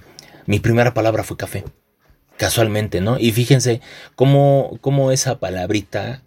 [0.46, 1.64] mi primera palabra fue café,
[2.36, 3.18] casualmente, ¿no?
[3.18, 3.80] Y fíjense
[4.14, 6.22] cómo, cómo esa palabrita,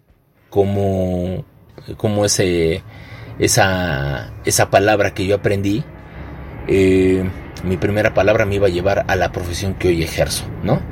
[0.50, 1.44] como,
[1.96, 2.82] como ese,
[3.38, 5.84] esa, esa palabra que yo aprendí,
[6.66, 7.24] eh,
[7.62, 10.82] mi primera palabra me iba a llevar a la profesión que hoy ejerzo, ¿no?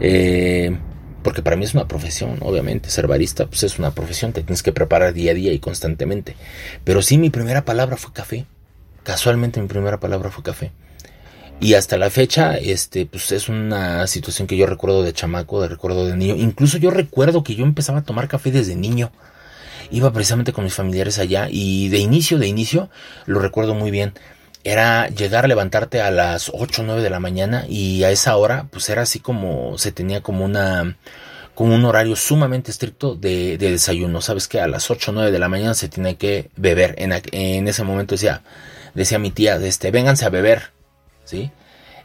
[0.00, 0.76] Eh,
[1.24, 4.62] porque para mí es una profesión, obviamente, ser barista pues es una profesión, te tienes
[4.62, 6.36] que preparar día a día y constantemente.
[6.84, 8.46] Pero sí, mi primera palabra fue café.
[9.02, 10.70] Casualmente mi primera palabra fue café.
[11.60, 15.68] Y hasta la fecha, este, pues es una situación que yo recuerdo de chamaco, de
[15.68, 16.36] recuerdo de niño.
[16.36, 19.10] Incluso yo recuerdo que yo empezaba a tomar café desde niño.
[19.90, 22.90] Iba precisamente con mis familiares allá y de inicio, de inicio,
[23.26, 24.14] lo recuerdo muy bien
[24.64, 28.36] era llegar a levantarte a las 8 o 9 de la mañana y a esa
[28.36, 30.96] hora pues era así como se tenía como una
[31.54, 34.20] como un horario sumamente estricto de, desayuno.
[34.20, 36.94] Sabes que a las 8 o 9 de la mañana se tiene que beber.
[36.98, 38.42] En, en ese momento decía,
[38.94, 40.72] decía mi tía, este, vénganse a beber,
[41.24, 41.52] ¿sí?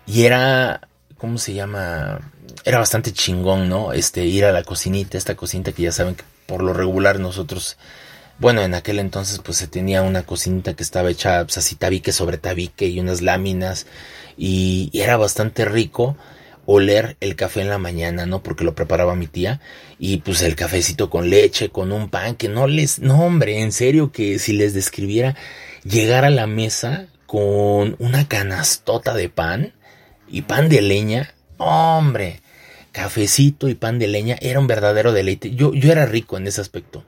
[0.06, 2.20] Y era, ¿cómo se llama?
[2.64, 3.94] Era bastante chingón, ¿no?
[3.94, 7.78] Este, ir a la cocinita, esta cocinita que ya saben que por lo regular nosotros
[8.40, 12.14] bueno, en aquel entonces pues se tenía una cocinita que estaba hecha pues, así tabique
[12.14, 13.86] sobre tabique y unas láminas
[14.38, 16.16] y, era bastante rico
[16.66, 18.44] oler el café en la mañana, ¿no?
[18.44, 19.60] Porque lo preparaba mi tía
[19.98, 23.72] y pues el cafecito con leche, con un pan que no les, no hombre, en
[23.72, 25.36] serio que si les describiera
[25.84, 29.74] llegar a la mesa con una canastota de pan
[30.30, 32.42] y pan de leña, hombre,
[32.92, 35.52] cafecito y pan de leña era un verdadero deleite.
[35.52, 37.04] Yo, yo era rico en ese aspecto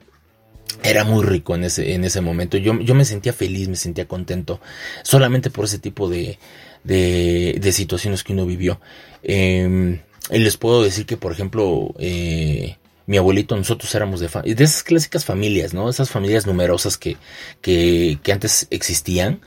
[0.82, 2.56] era muy rico en ese, en ese momento.
[2.56, 4.60] Yo, yo me sentía feliz, me sentía contento,
[5.02, 6.38] solamente por ese tipo de,
[6.84, 8.80] de, de situaciones que uno vivió.
[9.22, 14.82] Eh, les puedo decir que, por ejemplo, eh, mi abuelito, nosotros éramos de, de esas
[14.82, 15.88] clásicas familias, ¿no?
[15.88, 17.16] Esas familias numerosas que,
[17.60, 19.40] que, que antes existían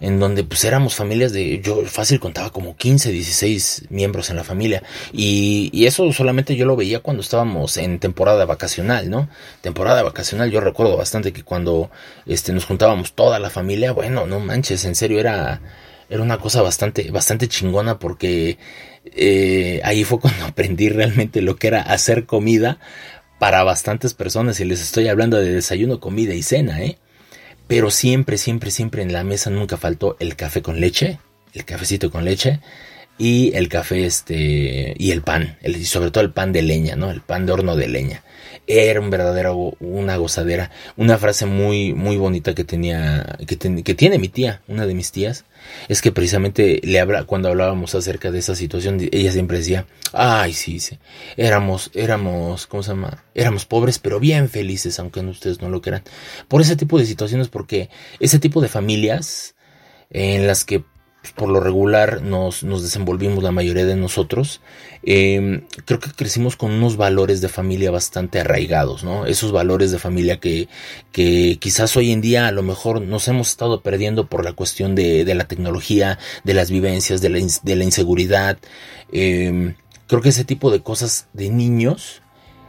[0.00, 4.44] en donde pues éramos familias de, yo fácil contaba como 15, 16 miembros en la
[4.44, 4.82] familia
[5.12, 9.28] y, y, eso solamente yo lo veía cuando estábamos en temporada vacacional, ¿no?
[9.62, 11.90] Temporada vacacional yo recuerdo bastante que cuando
[12.26, 15.60] este, nos juntábamos toda la familia, bueno, no manches, en serio era,
[16.10, 18.58] era una cosa bastante, bastante chingona porque
[19.04, 22.78] eh, ahí fue cuando aprendí realmente lo que era hacer comida
[23.38, 26.98] para bastantes personas y les estoy hablando de desayuno, comida y cena, ¿eh?
[27.66, 31.18] Pero siempre, siempre, siempre en la mesa nunca faltó el café con leche,
[31.52, 32.60] el cafecito con leche
[33.18, 36.96] y el café este y el pan, el, y sobre todo el pan de leña,
[36.96, 37.10] ¿no?
[37.10, 38.22] El pan de horno de leña.
[38.68, 44.28] Era un verdadero una gozadera, una frase muy muy bonita que tenía que, tiene mi
[44.28, 45.44] tía, una de mis tías,
[45.88, 50.52] es que precisamente le habla cuando hablábamos acerca de esa situación, ella siempre decía, "Ay,
[50.52, 50.98] sí, sí.
[51.36, 53.24] Éramos éramos, ¿cómo se llama?
[53.34, 56.02] Éramos pobres, pero bien felices, aunque ustedes no lo crean."
[56.48, 57.88] Por ese tipo de situaciones porque
[58.20, 59.54] ese tipo de familias
[60.10, 60.84] en las que
[61.32, 64.60] por lo regular nos, nos, desenvolvimos la mayoría de nosotros,
[65.02, 69.26] eh, creo que crecimos con unos valores de familia bastante arraigados, ¿no?
[69.26, 70.68] Esos valores de familia que,
[71.12, 74.94] que quizás hoy en día a lo mejor nos hemos estado perdiendo por la cuestión
[74.94, 78.58] de, de la tecnología, de las vivencias, de la, inseguridad.
[79.12, 79.74] Eh,
[80.06, 82.22] creo que ese tipo de cosas de niños,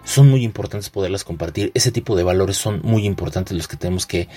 [0.04, 1.70] son muy importantes poderlas compartir.
[1.74, 4.30] Ese tipo de valores son muy importantes los que tenemos que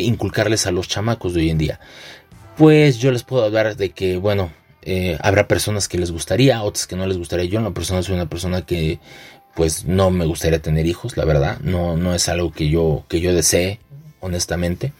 [0.00, 1.80] inculcarles a los chamacos de hoy en día
[2.62, 6.86] pues yo les puedo hablar de que, bueno, eh, habrá personas que les gustaría, otras
[6.86, 7.46] que no les gustaría.
[7.46, 9.00] Yo en la persona soy una persona que,
[9.56, 11.58] pues, no me gustaría tener hijos, la verdad.
[11.64, 13.80] No, no es algo que yo, que yo desee,
[14.20, 14.92] honestamente.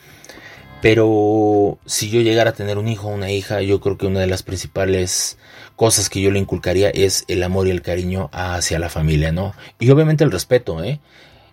[0.80, 4.18] Pero si yo llegara a tener un hijo o una hija, yo creo que una
[4.18, 5.38] de las principales
[5.76, 9.54] cosas que yo le inculcaría es el amor y el cariño hacia la familia, ¿no?
[9.78, 10.98] Y obviamente el respeto, ¿eh?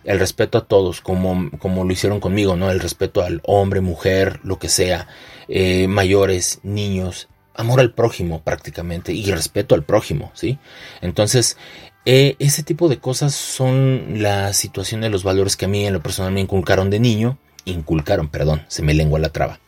[0.09, 2.71] El respeto a todos, como, como lo hicieron conmigo, ¿no?
[2.71, 5.07] El respeto al hombre, mujer, lo que sea
[5.47, 10.57] eh, mayores, niños, amor al prójimo prácticamente y respeto al prójimo, ¿sí?
[11.01, 11.57] Entonces,
[12.05, 15.93] eh, ese tipo de cosas son la situación de los valores que a mí en
[15.93, 19.59] lo personal me inculcaron de niño, inculcaron, perdón, se me lengua la traba.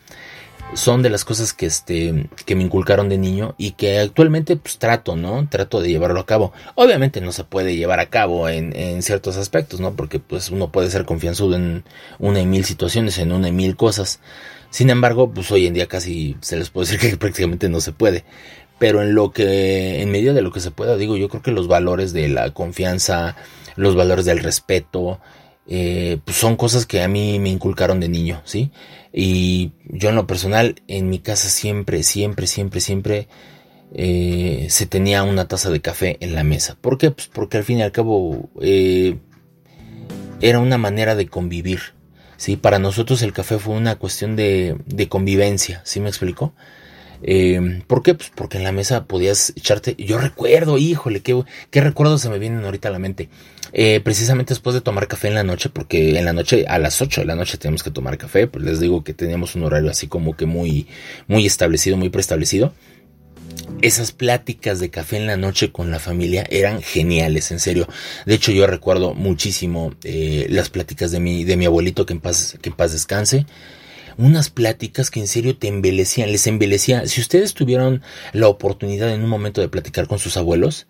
[0.73, 4.77] Son de las cosas que, este, que me inculcaron de niño y que actualmente pues
[4.77, 5.47] trato, ¿no?
[5.49, 6.53] Trato de llevarlo a cabo.
[6.75, 9.95] Obviamente no se puede llevar a cabo en, en ciertos aspectos, ¿no?
[9.95, 11.83] Porque pues uno puede ser confianzudo en
[12.19, 14.21] una y mil situaciones, en una y mil cosas.
[14.69, 17.91] Sin embargo, pues hoy en día casi se les puede decir que prácticamente no se
[17.91, 18.23] puede.
[18.79, 21.51] Pero en lo que, en medio de lo que se pueda, digo, yo creo que
[21.51, 23.35] los valores de la confianza,
[23.75, 25.19] los valores del respeto,
[25.67, 28.71] eh, pues son cosas que a mí me inculcaron de niño, ¿sí?
[29.13, 33.27] Y yo en lo personal, en mi casa siempre, siempre, siempre, siempre
[33.93, 36.77] eh, se tenía una taza de café en la mesa.
[36.79, 37.11] ¿Por qué?
[37.11, 39.17] Pues porque al fin y al cabo, eh,
[40.39, 41.79] era una manera de convivir.
[42.37, 42.55] ¿sí?
[42.55, 46.53] Para nosotros el café fue una cuestión de, de convivencia, ¿sí me explico?
[47.23, 48.13] Eh, ¿Por qué?
[48.15, 49.95] Pues porque en la mesa podías echarte.
[49.97, 53.29] Yo recuerdo, híjole, qué, qué recuerdos se me vienen ahorita a la mente.
[53.73, 57.01] Eh, precisamente después de tomar café en la noche, porque en la noche, a las
[57.01, 59.89] 8 de la noche tenemos que tomar café, pues les digo que teníamos un horario
[59.89, 60.87] así como que muy,
[61.27, 62.73] muy establecido, muy preestablecido.
[63.81, 67.87] Esas pláticas de café en la noche con la familia eran geniales, en serio.
[68.25, 72.19] De hecho, yo recuerdo muchísimo eh, las pláticas de mi, de mi abuelito, que en
[72.19, 73.45] paz, que en paz descanse
[74.17, 77.05] unas pláticas que en serio te embelecían, les embelecía.
[77.07, 78.01] Si ustedes tuvieron
[78.33, 80.87] la oportunidad en un momento de platicar con sus abuelos,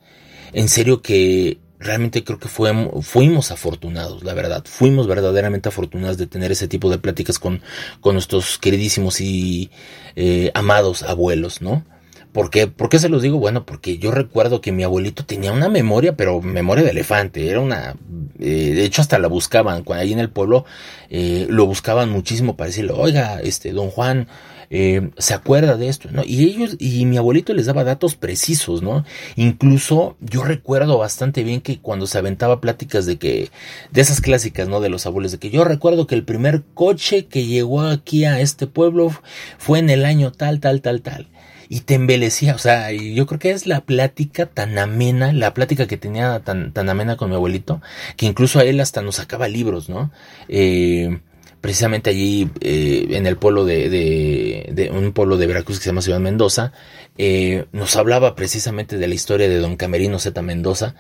[0.54, 4.64] en serio que realmente creo que fuimos afortunados, la verdad.
[4.66, 7.62] Fuimos verdaderamente afortunados de tener ese tipo de pláticas con,
[8.00, 9.72] con nuestros queridísimos y
[10.16, 11.84] eh, amados abuelos, ¿no?
[12.32, 12.68] ¿Por qué?
[12.68, 13.38] ¿Por qué se los digo?
[13.38, 17.50] Bueno, porque yo recuerdo que mi abuelito tenía una memoria, pero memoria de elefante.
[17.50, 17.96] Era una...
[18.40, 19.84] Eh, de hecho, hasta la buscaban.
[19.84, 20.66] Cuando ahí en el pueblo
[21.10, 24.28] eh, lo buscaban muchísimo para decirle, oiga, este, don Juan,
[24.70, 26.24] eh, se acuerda de esto, ¿no?
[26.26, 29.04] Y ellos, y mi abuelito les daba datos precisos, ¿no?
[29.36, 33.50] Incluso yo recuerdo bastante bien que cuando se aventaba pláticas de que,
[33.92, 34.80] de esas clásicas, ¿no?
[34.80, 38.40] De los abuelos, de que yo recuerdo que el primer coche que llegó aquí a
[38.40, 39.12] este pueblo
[39.58, 41.28] fue en el año tal, tal, tal, tal
[41.72, 42.54] y te embelecía.
[42.54, 46.74] O sea, yo creo que es la plática tan amena, la plática que tenía tan,
[46.74, 47.82] tan amena con mi abuelito,
[48.18, 50.12] que incluso a él hasta nos sacaba libros, ¿no?
[50.50, 51.22] Eh,
[51.62, 56.02] precisamente allí eh, en el pueblo de, de, un pueblo de Veracruz que se llama
[56.02, 56.74] Ciudad Mendoza,
[57.18, 60.96] eh, nos hablaba precisamente de la historia de don Camerino Z Mendoza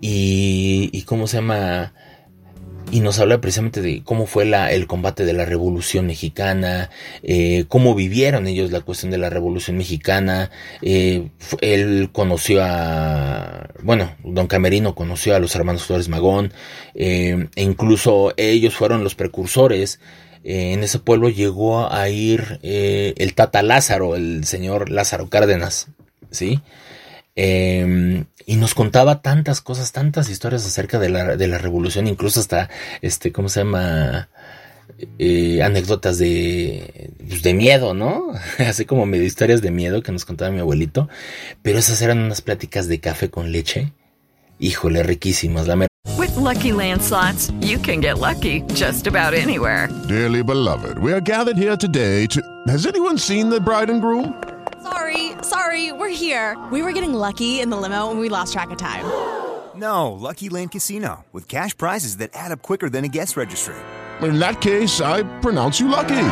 [0.00, 1.92] y, y cómo se llama
[2.90, 6.90] y nos habla precisamente de cómo fue el combate de la Revolución Mexicana,
[7.22, 10.50] eh, cómo vivieron ellos la cuestión de la Revolución Mexicana.
[10.82, 11.28] Eh,
[11.60, 16.52] él conoció a, bueno, don Camerino conoció a los hermanos Flores Magón,
[16.94, 20.00] eh, e incluso ellos fueron los precursores.
[20.44, 25.88] en ese pueblo llegó a ir el Tata Lázaro, el señor Lázaro Cárdenas,
[26.30, 26.60] ¿sí?
[27.40, 32.40] Eh, y nos contaba tantas cosas, tantas historias acerca de la, de la revolución, incluso
[32.40, 32.68] hasta,
[33.00, 34.28] este, ¿cómo se llama?
[35.20, 38.32] Eh, anécdotas de, pues de miedo, ¿no?
[38.58, 41.08] Así como medio historias de miedo que nos contaba mi abuelito.
[41.62, 43.92] Pero esas eran unas pláticas de café con leche.
[44.58, 45.68] Híjole, riquísimas.
[45.68, 45.76] La
[46.16, 49.88] With lucky landslots, you can get lucky just about anywhere.
[50.08, 52.42] Dearly beloved, we are gathered here today to.
[52.66, 54.34] Has anyone seen the bride and groom?
[54.82, 56.56] Sorry, sorry, we're here.
[56.70, 59.04] We were getting lucky in the limo and we lost track of time.
[59.76, 63.76] No, Lucky Land Casino, with cash prizes that add up quicker than a guest registry.
[64.22, 66.30] In that case, I pronounce you lucky.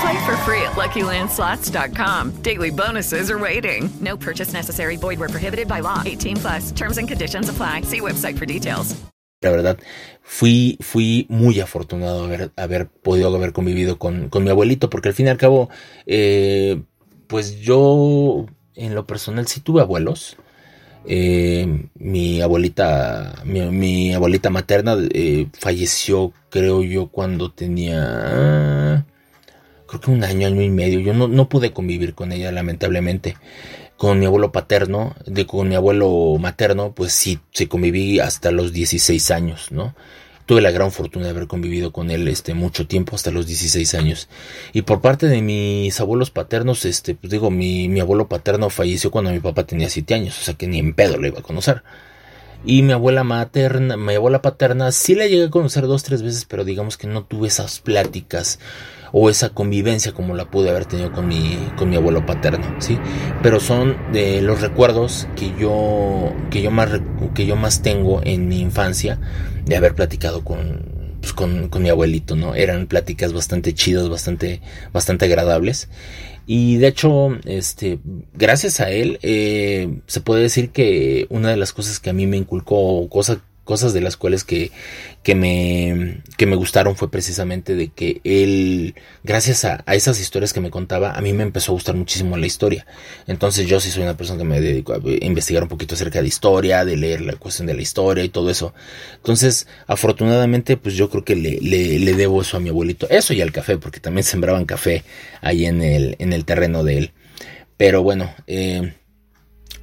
[0.00, 2.42] Play for free at LuckyLandSlots.com.
[2.42, 3.90] Daily bonuses are waiting.
[4.00, 4.96] No purchase necessary.
[4.96, 6.02] Void where prohibited by law.
[6.04, 6.72] 18 plus.
[6.72, 7.82] Terms and conditions apply.
[7.82, 8.96] See website for details.
[9.42, 9.78] La verdad,
[10.20, 15.14] fui, fui muy afortunado haber, haber podido haber convivido con, con mi abuelito, porque al
[15.14, 15.70] fin y al cabo,
[16.04, 16.82] eh,
[17.30, 20.36] pues yo en lo personal sí tuve abuelos.
[21.06, 29.06] Eh, mi abuelita, mi, abuelita materna eh, falleció, creo yo, cuando tenía,
[29.86, 30.98] creo que un año, año y medio.
[30.98, 33.36] Yo no, no pude convivir con ella, lamentablemente.
[33.96, 38.72] Con mi abuelo paterno, de, con mi abuelo materno, pues sí, sí conviví hasta los
[38.72, 39.94] 16 años, ¿no?
[40.50, 43.94] Tuve la gran fortuna de haber convivido con él este mucho tiempo, hasta los 16
[43.94, 44.28] años.
[44.72, 49.12] Y por parte de mis abuelos paternos, este, pues digo, mi, mi abuelo paterno falleció
[49.12, 51.44] cuando mi papá tenía 7 años, o sea que ni en pedo lo iba a
[51.44, 51.84] conocer.
[52.64, 56.46] Y mi abuela materna, mi abuela paterna, sí la llegué a conocer dos, tres veces,
[56.46, 58.58] pero digamos que no tuve esas pláticas
[59.12, 62.98] o esa convivencia como la pude haber tenido con mi, con mi abuelo paterno, ¿sí?
[63.42, 66.90] Pero son de los recuerdos que yo, que yo más,
[67.34, 69.18] que yo más tengo en mi infancia
[69.64, 72.54] de haber platicado con, pues, con, con, mi abuelito, ¿no?
[72.54, 74.60] Eran pláticas bastante chidas, bastante,
[74.92, 75.88] bastante agradables.
[76.46, 78.00] Y de hecho, este,
[78.34, 82.26] gracias a él, eh, se puede decir que una de las cosas que a mí
[82.26, 84.72] me inculcó, cosa cosas de las cuales que,
[85.22, 90.60] que, me, que me gustaron fue precisamente de que él, gracias a, esas historias que
[90.60, 92.84] me contaba, a mí me empezó a gustar muchísimo la historia.
[93.28, 96.26] Entonces yo sí soy una persona que me dedico a investigar un poquito acerca de
[96.26, 98.74] historia, de leer la cuestión de la historia y todo eso.
[99.14, 103.08] Entonces, afortunadamente, pues yo creo que le, le, debo eso a mi abuelito.
[103.08, 105.04] Eso y al café, porque también sembraban café
[105.42, 107.12] ahí en el, en el terreno de él.
[107.76, 108.94] Pero bueno, eh,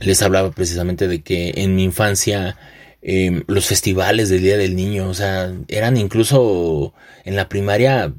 [0.01, 2.57] les hablaba precisamente de que en mi infancia
[3.01, 6.93] Em, los festivales del Día del Niño, o sea, eran incluso
[7.25, 8.13] en la primaria,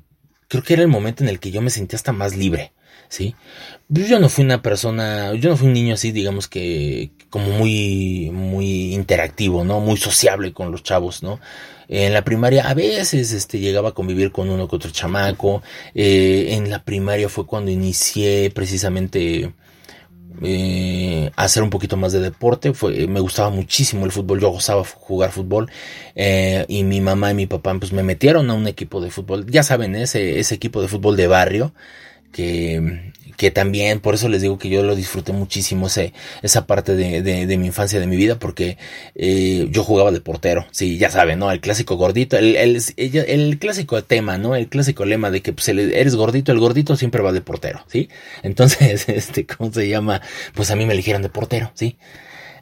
[0.47, 2.73] creo que era el momento en el que yo me sentía hasta más libre,
[3.09, 3.35] ¿sí?
[3.93, 7.49] Pues yo no fui una persona, yo no fui un niño así, digamos que como
[7.51, 9.81] muy, muy interactivo, ¿no?
[9.81, 11.41] Muy sociable con los chavos, ¿no?
[11.89, 15.63] En la primaria a veces este, llegaba a convivir con uno que otro chamaco.
[15.95, 19.53] Eh, en la primaria fue cuando inicié precisamente
[20.43, 22.73] eh, hacer un poquito más de deporte.
[22.75, 25.71] Fue, me gustaba muchísimo el fútbol, yo gozaba jugar fútbol
[26.15, 29.47] eh, y mi mamá y mi papá pues me metieron a un equipo de fútbol,
[29.47, 31.73] ya saben, ese, ese equipo de fútbol de barrio
[32.33, 36.13] que, que también, por eso les digo que yo lo disfruté muchísimo ese,
[36.43, 38.79] esa parte de, de, mi infancia, de mi vida, porque
[39.15, 41.51] eh, yo jugaba de portero, sí, ya saben, ¿no?
[41.53, 44.57] El clásico gordito, el, el, el, clásico tema, ¿no?
[44.57, 48.09] El clásico lema de que pues, eres gordito, el gordito siempre va de portero, ¿sí?
[48.43, 50.21] Entonces, este, ¿cómo se llama?
[50.55, 51.97] Pues a mí me eligieron de portero, ¿sí?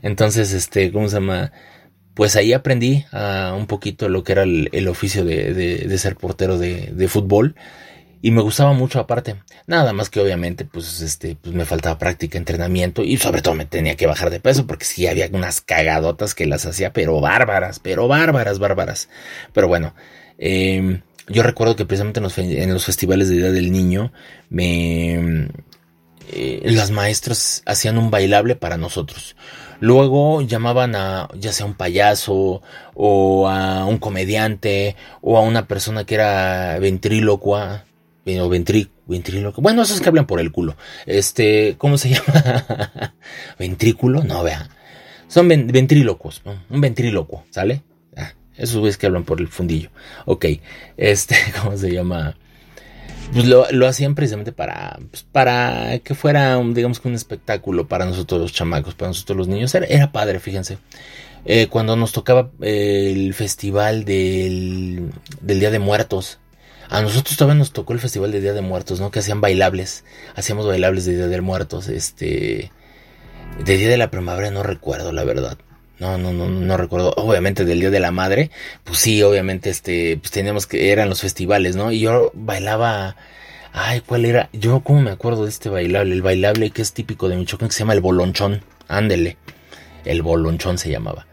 [0.02, 1.52] Entonces, este, ¿cómo se llama?
[2.14, 5.98] Pues ahí aprendí a un poquito lo que era el, el oficio de, de, de,
[5.98, 7.56] ser portero de, de fútbol
[8.26, 9.36] y me gustaba mucho aparte.
[9.68, 13.66] Nada más que obviamente pues este pues me faltaba práctica, entrenamiento y sobre todo me
[13.66, 17.78] tenía que bajar de peso porque sí había unas cagadotas que las hacía pero bárbaras,
[17.78, 19.08] pero bárbaras, bárbaras.
[19.52, 19.94] Pero bueno,
[20.38, 24.12] em, yo recuerdo que precisamente en los, festivales de Día del Niño
[24.50, 25.48] me
[26.32, 29.36] eh, las maestras hacían un bailable para nosotros.
[29.78, 32.60] Luego llamaban a ya sea un payaso
[32.94, 37.85] o a un comediante o a una persona que era ventrílocua
[38.26, 39.52] o ventrículo.
[39.58, 40.76] Bueno, esos que hablan por el culo.
[41.06, 43.14] Este, ¿cómo se llama?
[43.58, 44.24] ¿Ventrículo?
[44.24, 44.68] No, vea.
[45.28, 47.82] Son ventrílocos, un ventrílocuo, ¿sale?
[48.16, 49.90] Ah, esos güeyes que hablan por el fundillo.
[50.24, 50.46] Ok,
[50.96, 52.36] este, ¿cómo se llama?
[53.32, 58.04] Pues lo, lo hacían precisamente para, pues para que fuera, digamos que un espectáculo para
[58.04, 59.74] nosotros los chamacos, para nosotros los niños.
[59.74, 60.78] Era, era padre, fíjense.
[61.44, 65.10] Eh, cuando nos tocaba el festival del,
[65.40, 66.38] del Día de Muertos,
[66.88, 69.10] a nosotros todavía nos tocó el festival de Día de Muertos, ¿no?
[69.10, 70.04] Que hacían bailables.
[70.34, 71.88] Hacíamos bailables de Día de Muertos.
[71.88, 72.70] Este.
[73.64, 75.58] De Día de la Primavera no recuerdo, la verdad.
[75.98, 77.12] No, no, no, no recuerdo.
[77.16, 78.50] Obviamente del Día de la Madre.
[78.84, 80.16] Pues sí, obviamente, este.
[80.18, 80.92] Pues teníamos que.
[80.92, 81.90] Eran los festivales, ¿no?
[81.90, 83.16] Y yo bailaba.
[83.72, 84.48] Ay, ¿cuál era?
[84.52, 86.14] Yo, ¿cómo me acuerdo de este bailable?
[86.14, 88.62] El bailable que es típico de Michoacán, que se llama el bolonchón.
[88.88, 89.36] Ándele.
[90.04, 91.26] El bolonchón se llamaba.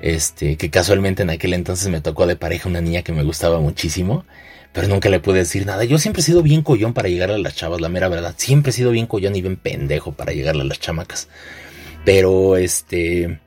[0.00, 3.60] Este, que casualmente en aquel entonces me tocó de pareja una niña que me gustaba
[3.60, 4.24] muchísimo
[4.72, 5.84] pero nunca le pude decir nada.
[5.84, 8.34] Yo siempre he sido bien collón para llegar a las chavas, la mera verdad.
[8.36, 11.28] Siempre he sido bien collón y bien pendejo para llegarle a las chamacas.
[12.04, 13.38] Pero este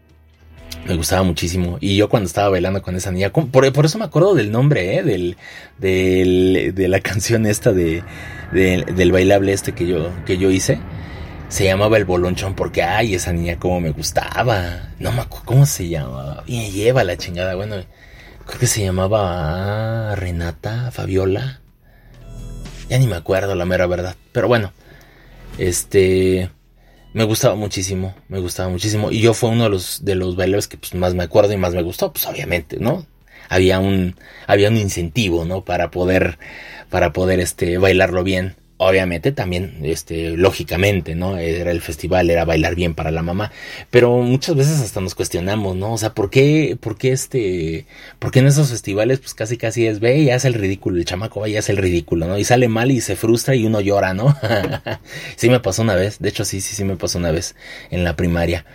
[0.85, 1.77] me gustaba muchísimo.
[1.81, 5.03] Y yo cuando estaba bailando con esa niña, por, eso me acuerdo del nombre, ¿eh?
[5.03, 5.35] Del,
[5.79, 8.03] de la canción esta de,
[8.51, 10.79] del bailable este que yo, que yo hice.
[11.47, 14.89] Se llamaba El Bolonchón porque, ay, esa niña como me gustaba.
[14.99, 16.43] No me acuerdo cómo se llamaba.
[16.47, 17.55] Me lleva la chingada.
[17.55, 17.77] Bueno,
[18.45, 21.61] creo que se llamaba Renata, Fabiola.
[22.89, 24.15] Ya ni me acuerdo la mera verdad.
[24.31, 24.71] Pero bueno,
[25.57, 26.49] este
[27.13, 29.11] me gustaba muchísimo, me gustaba muchísimo.
[29.11, 31.57] Y yo fue uno de los, de los bailes que pues, más me acuerdo y
[31.57, 33.05] más me gustó, pues obviamente, ¿no?
[33.47, 34.15] Había un,
[34.47, 35.63] había un incentivo, ¿no?
[35.63, 36.37] Para poder,
[36.89, 41.37] para poder, este, bailarlo bien obviamente también, este, lógicamente, ¿no?
[41.37, 43.51] Era el festival, era bailar bien para la mamá,
[43.89, 45.93] pero muchas veces hasta nos cuestionamos, ¿no?
[45.93, 47.85] O sea, ¿por qué, por qué este,
[48.19, 51.05] por qué en esos festivales, pues casi casi es, ve y hace el ridículo, el
[51.05, 52.37] chamaco va y hace el ridículo, ¿no?
[52.37, 54.37] Y sale mal y se frustra y uno llora, ¿no?
[55.37, 57.55] sí me pasó una vez, de hecho sí, sí, sí me pasó una vez
[57.91, 58.65] en la primaria.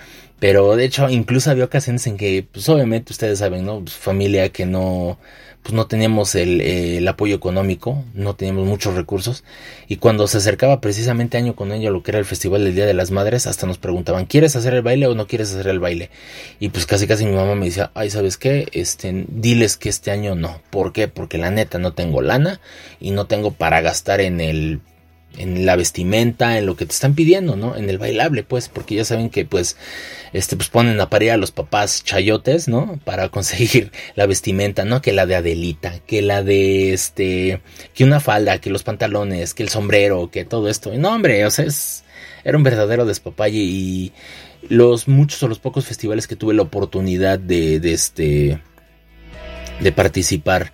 [0.41, 3.81] Pero de hecho, incluso había ocasiones en que, pues obviamente ustedes saben, ¿no?
[3.81, 5.19] Pues, familia que no,
[5.63, 9.45] pues no teníamos el, el, apoyo económico, no teníamos muchos recursos.
[9.89, 12.87] Y cuando se acercaba precisamente año con año lo que era el Festival del Día
[12.87, 15.79] de las Madres, hasta nos preguntaban, ¿quieres hacer el baile o no quieres hacer el
[15.79, 16.11] baile?
[16.61, 18.69] Y pues casi casi mi mamá me decía, ay, ¿sabes qué?
[18.73, 20.63] Este, diles que este año no.
[20.71, 21.09] ¿Por qué?
[21.09, 22.61] Porque la neta no tengo lana
[22.99, 24.81] y no tengo para gastar en el
[25.39, 27.77] en la vestimenta, en lo que te están pidiendo, ¿no?
[27.77, 29.77] En el bailable, pues, porque ya saben que, pues,
[30.33, 32.99] este, pues ponen a parir a los papás chayotes, ¿no?
[33.05, 35.03] Para conseguir la vestimenta, ¿no?
[35.03, 37.61] Que la de Adelita, que la de, este,
[37.95, 40.93] que una falda, que los pantalones, que el sombrero, que todo esto.
[40.97, 42.05] No, hombre, o sea, es,
[42.45, 44.13] era un verdadero despapalle y
[44.69, 48.61] los muchos o los pocos festivales que tuve la oportunidad de, de este,
[49.81, 50.73] de participar,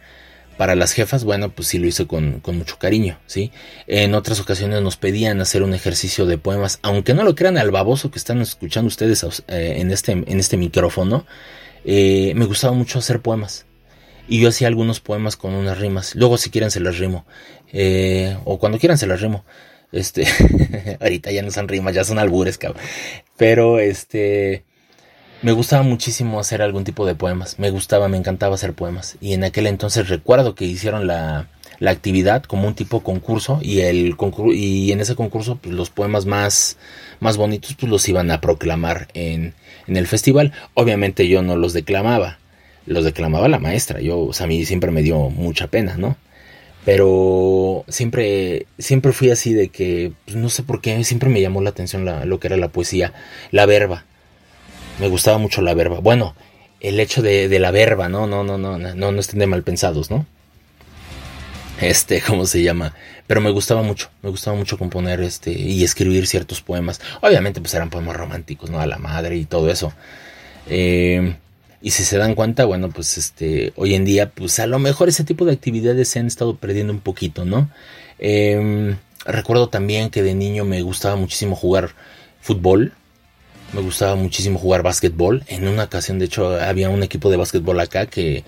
[0.57, 3.53] para las jefas, bueno, pues sí lo hice con, mucho cariño, ¿sí?
[3.87, 7.71] En otras ocasiones nos pedían hacer un ejercicio de poemas, aunque no lo crean al
[7.71, 11.27] baboso que están escuchando ustedes eh, en, este, en este micrófono,
[11.85, 13.67] eh, me gustaba mucho hacer poemas.
[14.29, 16.17] Y yo hacía algunos poemas con unas rimas.
[16.17, 17.27] Luego si quieren se las rimo.
[17.73, 19.45] Eh, o cuando quieran se las rimo.
[19.93, 20.27] Este,
[21.01, 22.83] ahorita ya no son rimas, ya son albures, cabrón.
[23.37, 24.65] Pero este
[25.47, 27.61] me gustaba muchísimo hacer algún tipo de poemas.
[27.61, 29.17] Me gustaba, me encantaba hacer poemas.
[29.21, 31.47] Y en aquel entonces recuerdo que hicieron la,
[31.79, 34.17] la actividad como un tipo concurso y el
[34.53, 36.79] y en ese concurso pues, los poemas más
[37.21, 39.55] más bonitos pues los iban a proclamar en,
[39.87, 42.39] en el festival obviamente yo no los declamaba
[42.87, 44.01] los declamaba la maestra.
[44.01, 46.17] Yo, o sea, a mí siempre me dio mucha pena, ¿no?
[46.85, 51.61] Pero siempre, siempre fui así de que, pues, no sé por qué, siempre me llamó
[51.61, 53.13] la atención lo que era la poesía,
[53.53, 54.07] la verba.
[54.99, 56.01] Me gustaba mucho la verba.
[56.01, 56.35] Bueno,
[56.81, 58.27] el hecho de, de la verba, ¿no?
[58.27, 60.27] No, no, no, no, no, estén de mal pensados, ¿no?
[61.81, 62.95] Este, ¿cómo se llama?
[63.27, 67.01] Pero me gustaba mucho, me gustaba mucho componer este y escribir ciertos poemas.
[67.21, 68.81] Obviamente, pues eran poemas románticos, ¿no?
[68.81, 69.93] A la madre y todo eso.
[70.69, 71.37] Eh,
[71.83, 75.09] y si se dan cuenta, bueno, pues este, hoy en día, pues a lo mejor
[75.09, 77.71] ese tipo de actividades se han estado perdiendo un poquito, ¿no?
[78.19, 81.91] Em, recuerdo también que de niño me gustaba muchísimo jugar
[82.41, 82.93] fútbol,
[83.77, 85.45] me gustaba muchísimo jugar básquetbol.
[85.49, 88.43] En una ocasión, de hecho, había un equipo de básquetbol acá que,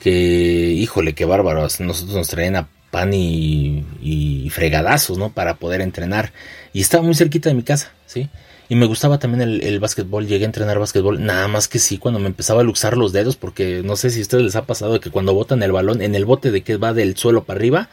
[0.00, 1.80] que híjole, qué bárbaros.
[1.80, 5.30] Nosotros nos traían a pan y, y fregadazos, ¿no?
[5.30, 6.32] Para poder entrenar.
[6.72, 8.30] Y estaba muy cerquita de mi casa, ¿sí?
[8.70, 12.18] Y me gustaba también el, básquetbol, llegué a entrenar básquetbol, nada más que sí, cuando
[12.18, 14.98] me empezaba a luxar los dedos, porque no sé si a ustedes les ha pasado
[14.98, 17.90] que cuando botan el balón, en el bote de que va del suelo para arriba,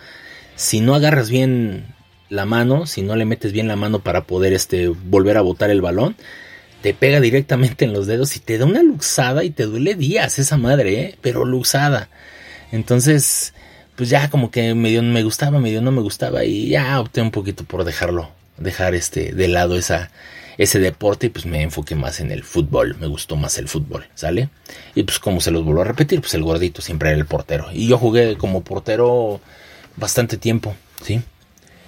[0.56, 1.94] si no agarras bien
[2.30, 5.70] la mano, si no le metes bien la mano para poder este, volver a botar
[5.70, 6.16] el balón,
[6.82, 10.40] te pega directamente en los dedos y te da una luxada y te duele días
[10.40, 11.16] esa madre, ¿eh?
[11.22, 12.10] pero luxada.
[12.72, 13.54] Entonces,
[13.96, 17.32] pues ya como que medio me gustaba, medio no me gustaba y ya opté un
[17.32, 20.12] poquito por dejarlo, dejar este de lado esa
[20.58, 24.06] ese deporte y pues me enfoqué más en el fútbol, me gustó más el fútbol,
[24.14, 24.50] ¿sale?
[24.94, 27.68] Y pues como se los vuelvo a repetir, pues el gordito siempre era el portero.
[27.72, 29.40] Y yo jugué como portero
[29.96, 31.22] bastante tiempo, ¿sí?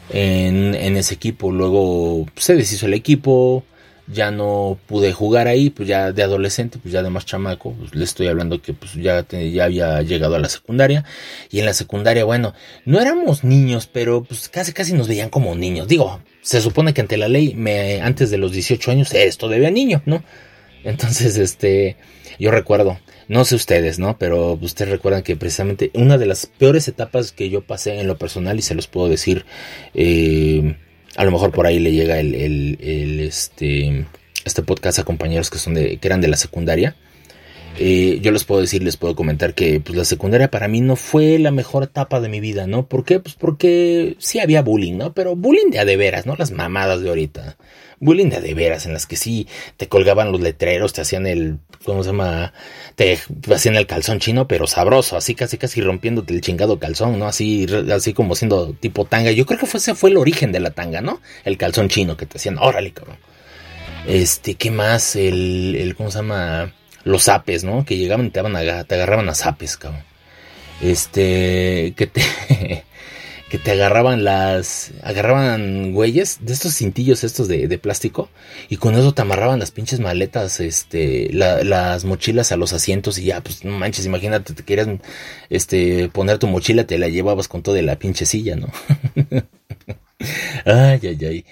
[0.10, 3.66] En, en ese equipo, luego se deshizo el equipo,
[4.12, 7.95] ya no pude jugar ahí, pues ya de adolescente, pues ya de más chamaco, pues
[7.95, 11.05] le estoy hablando que pues ya, ya había llegado a la secundaria
[11.49, 12.53] y en la secundaria, bueno,
[12.86, 15.88] no éramos niños, pero pues casi casi nos veían como niños.
[15.88, 19.72] Digo, se supone que ante la ley, me, antes de los 18 años, eres todavía
[19.72, 20.24] niño, ¿no?
[20.84, 21.97] Entonces, este,
[22.39, 24.18] yo recuerdo, no sé ustedes, ¿no?
[24.18, 28.18] Pero ustedes recuerdan que precisamente una de las peores etapas que yo pasé en lo
[28.18, 29.45] personal, y se los puedo decir,
[29.93, 30.76] eh,
[31.16, 34.05] a lo mejor por ahí le llega el, el, este,
[34.45, 36.95] este podcast a compañeros que son de, que eran de la secundaria.
[37.84, 40.95] Eh, yo les puedo decir, les puedo comentar que pues la secundaria para mí no
[40.95, 42.86] fue la mejor etapa de mi vida, ¿no?
[42.86, 43.19] ¿Por qué?
[43.19, 45.15] Pues porque sí había bullying, ¿no?
[45.15, 46.36] Pero bullying de a de veras, ¿no?
[46.38, 47.57] Las mamadas de ahorita.
[47.99, 51.25] Bullying de a de veras, en las que sí te colgaban los letreros, te hacían
[51.25, 52.53] el, ¿cómo se llama?
[52.93, 53.17] Te
[53.51, 57.25] hacían el calzón chino, pero sabroso, así casi casi rompiéndote el chingado calzón, ¿no?
[57.25, 59.32] Así, así como siendo tipo tanga.
[59.32, 61.19] Yo creo que ese fue el origen de la tanga, ¿no?
[61.45, 63.17] El calzón chino que te hacían, órale, cabrón.
[64.07, 65.15] Este, ¿qué más?
[65.15, 66.71] El, el ¿cómo se llama?
[67.04, 67.86] Los zapes, ¿no?
[67.86, 70.04] Que llegaban y te, agarraban a zapes, cabrón.
[70.82, 72.22] Este, que te,
[73.49, 78.30] que te agarraban las, agarraban güeyes de estos cintillos estos de, de, plástico
[78.70, 83.26] y con eso te amarraban las pinches maletas, este, las mochilas a los asientos y
[83.26, 84.88] ya, pues no manches, imagínate, te querías,
[85.49, 88.70] este, poner tu mochila, te la llevabas con toda la pinche silla, ¿no?
[90.66, 91.45] ay, ay, ay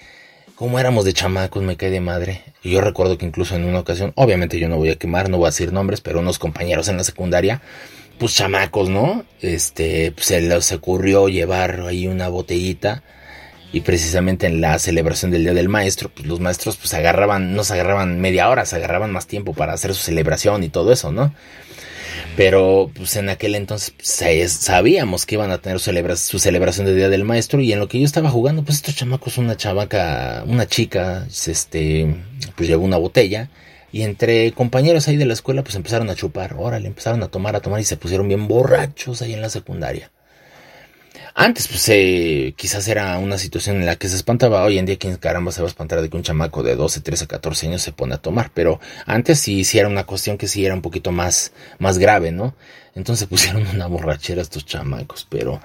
[0.60, 2.42] cómo éramos de chamacos, me cae de madre.
[2.62, 5.38] Y yo recuerdo que incluso en una ocasión, obviamente yo no voy a quemar, no
[5.38, 7.62] voy a decir nombres, pero unos compañeros en la secundaria,
[8.18, 9.24] pues chamacos, ¿no?
[9.40, 13.02] Este, pues se les ocurrió llevar ahí una botellita
[13.72, 17.64] y precisamente en la celebración del Día del Maestro, pues los maestros pues agarraban, no
[17.64, 21.10] se agarraban media hora, se agarraban más tiempo para hacer su celebración y todo eso,
[21.10, 21.34] ¿no?
[22.36, 27.08] Pero pues en aquel entonces pues, sabíamos que iban a tener su, celebración de Día
[27.08, 30.66] del Maestro y en lo que yo estaba jugando, pues estos chamacos, una chavaca, una
[30.66, 32.16] chica, este,
[32.56, 33.50] pues llevó una botella
[33.92, 37.56] y entre compañeros ahí de la escuela pues empezaron a chupar, órale, empezaron a tomar,
[37.56, 40.10] a tomar y se pusieron bien borrachos ahí en la secundaria.
[41.34, 44.64] Antes, pues, eh, quizás era una situación en la que se espantaba.
[44.64, 47.00] Hoy en día, ¿quién caramba se va a espantar de que un chamaco de 12,
[47.00, 48.50] 13, 14 años se pone a tomar?
[48.52, 52.32] Pero antes sí, sí era una cuestión que sí era un poquito más, más grave,
[52.32, 52.54] ¿no?
[52.94, 55.60] Entonces pusieron una borrachera a estos chamacos, pero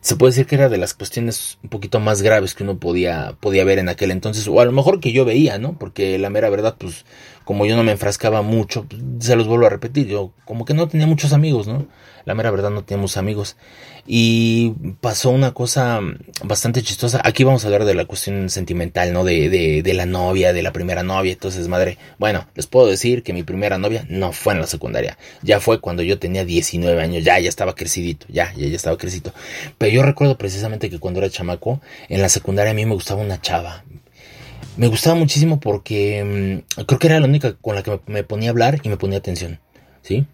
[0.00, 3.36] se puede decir que era de las cuestiones un poquito más graves que uno podía,
[3.40, 5.78] podía ver en aquel entonces, o a lo mejor que yo veía, ¿no?
[5.78, 7.04] Porque la mera verdad, pues,
[7.46, 10.74] como yo no me enfrascaba mucho, pues, se los vuelvo a repetir, yo como que
[10.74, 11.86] no tenía muchos amigos, ¿no?
[12.24, 13.56] La mera verdad no teníamos amigos.
[14.04, 16.00] Y pasó una cosa
[16.42, 17.20] bastante chistosa.
[17.22, 19.22] Aquí vamos a hablar de la cuestión sentimental, ¿no?
[19.22, 21.34] De, de, de la novia, de la primera novia.
[21.34, 25.16] Entonces, madre, bueno, les puedo decir que mi primera novia no fue en la secundaria.
[25.42, 27.22] Ya fue cuando yo tenía 19 años.
[27.22, 28.26] Ya, ya estaba crecidito.
[28.28, 29.32] Ya, ya, ya estaba crecidito.
[29.78, 33.22] Pero yo recuerdo precisamente que cuando era chamaco, en la secundaria a mí me gustaba
[33.22, 33.84] una chava.
[34.76, 38.50] Me gustaba muchísimo porque mm, creo que era la única con la que me ponía
[38.50, 39.58] a hablar y me ponía atención.
[40.02, 40.26] ¿Sí?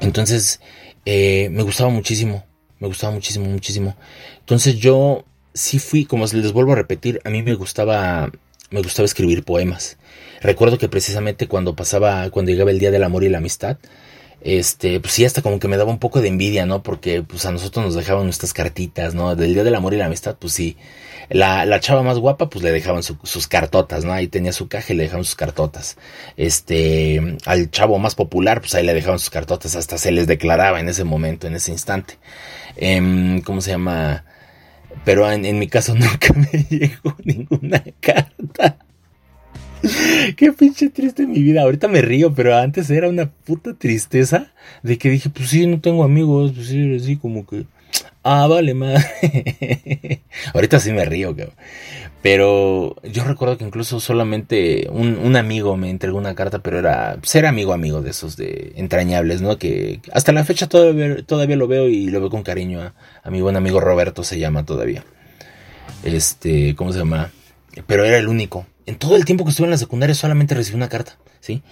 [0.00, 0.60] Entonces,
[1.04, 2.44] eh, me gustaba muchísimo,
[2.78, 3.96] me gustaba muchísimo, muchísimo.
[4.40, 5.24] Entonces yo
[5.54, 8.30] sí fui, como les vuelvo a repetir, a mí me gustaba,
[8.70, 9.98] me gustaba escribir poemas.
[10.40, 13.78] Recuerdo que precisamente cuando pasaba, cuando llegaba el Día del Amor y la Amistad,
[14.42, 16.82] este, pues sí, hasta como que me daba un poco de envidia, ¿no?
[16.82, 19.36] Porque pues a nosotros nos dejaban nuestras cartitas, ¿no?
[19.36, 20.76] Del Día del Amor y la Amistad, pues sí.
[21.28, 24.12] La, la chava más guapa, pues le dejaban sus cartotas, ¿no?
[24.12, 25.96] Ahí tenía su caja y le dejaban sus cartotas.
[26.36, 30.80] Este, al chavo más popular, pues ahí le dejaban sus cartotas, hasta se les declaraba
[30.80, 32.18] en ese momento, en ese instante.
[32.76, 34.24] Em, ¿Cómo se llama?
[35.04, 38.78] Pero en, en mi caso nunca me llegó ninguna carta.
[40.36, 41.62] Qué pinche triste mi vida.
[41.62, 44.52] Ahorita me río, pero antes era una puta tristeza
[44.82, 47.64] de que dije, pues sí, no tengo amigos, pues sí, así como que,
[48.22, 50.22] ah, vale, madre.
[50.54, 51.54] Ahorita sí me río, cabrón.
[52.22, 57.46] Pero yo recuerdo que incluso solamente un, amigo me entregó una carta, pero era ser
[57.46, 59.56] amigo amigo de esos de entrañables, ¿no?
[59.56, 63.40] Que hasta la fecha todavía, todavía lo veo y lo veo con cariño a mi
[63.40, 65.02] buen amigo Roberto, se llama todavía.
[66.04, 67.30] Este, ¿cómo se llama?
[67.86, 70.76] Pero era el único en todo el tiempo que estuve en la secundaria solamente recibí
[70.76, 71.62] una carta, ¿sí?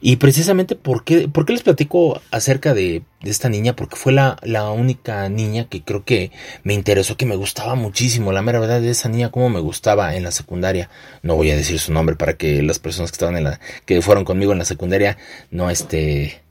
[0.00, 3.74] Y precisamente, ¿por qué, por qué les platico acerca de, de esta niña?
[3.76, 6.30] Porque fue la, la, única niña que creo que
[6.62, 8.32] me interesó, que me gustaba muchísimo.
[8.32, 10.90] La mera verdad de esa niña, como me gustaba en la secundaria.
[11.22, 14.02] No voy a decir su nombre para que las personas que estaban en la, que
[14.02, 15.16] fueron conmigo en la secundaria,
[15.50, 16.42] no este,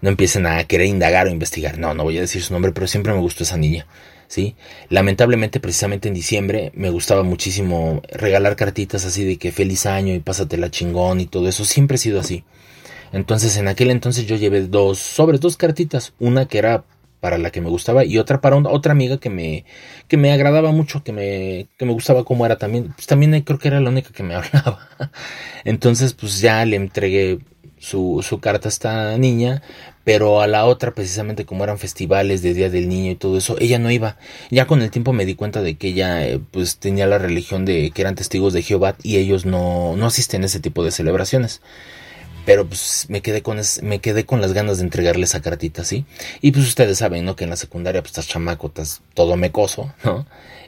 [0.00, 1.78] no empiecen a querer indagar o investigar.
[1.78, 3.86] No, no voy a decir su nombre, pero siempre me gustó esa niña.
[4.28, 4.56] ¿Sí?
[4.88, 10.20] Lamentablemente, precisamente en diciembre, me gustaba muchísimo regalar cartitas así de que feliz año y
[10.20, 11.64] pásatela chingón y todo eso.
[11.64, 12.44] Siempre he sido así.
[13.12, 16.14] Entonces, en aquel entonces yo llevé dos, sobre dos cartitas.
[16.18, 16.84] Una que era
[17.20, 19.64] para la que me gustaba y otra para otra amiga que me,
[20.06, 22.92] que me agradaba mucho, que me, que me gustaba como era también.
[22.94, 24.88] Pues también creo que era la única que me hablaba.
[25.64, 27.38] Entonces, pues ya le entregué
[27.78, 29.62] su, su carta a esta niña,
[30.06, 33.56] pero a la otra precisamente como eran festivales de Día del Niño y todo eso,
[33.58, 34.18] ella no iba.
[34.52, 37.64] Ya con el tiempo me di cuenta de que ella eh, pues tenía la religión
[37.64, 40.92] de que eran testigos de Jehová y ellos no, no asisten a ese tipo de
[40.92, 41.60] celebraciones.
[42.44, 46.04] Pero pues me quedé con me quedé con las ganas de entregarle esa cartita, ¿sí?
[46.40, 47.34] Y pues ustedes saben, ¿no?
[47.34, 50.24] Que en la secundaria pues estás chamaco, estás todo mecoso, ¿no?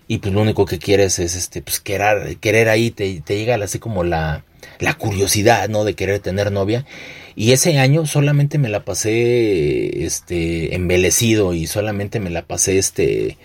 [0.09, 3.55] Y pues lo único que quieres es este, pues querer, querer ahí, te, te llega
[3.63, 4.43] así como la,
[4.81, 5.85] la curiosidad, ¿no?
[5.85, 6.85] De querer tener novia.
[7.41, 13.39] Y ese año solamente me la pasé, este, embelecido y solamente me la pasé, este,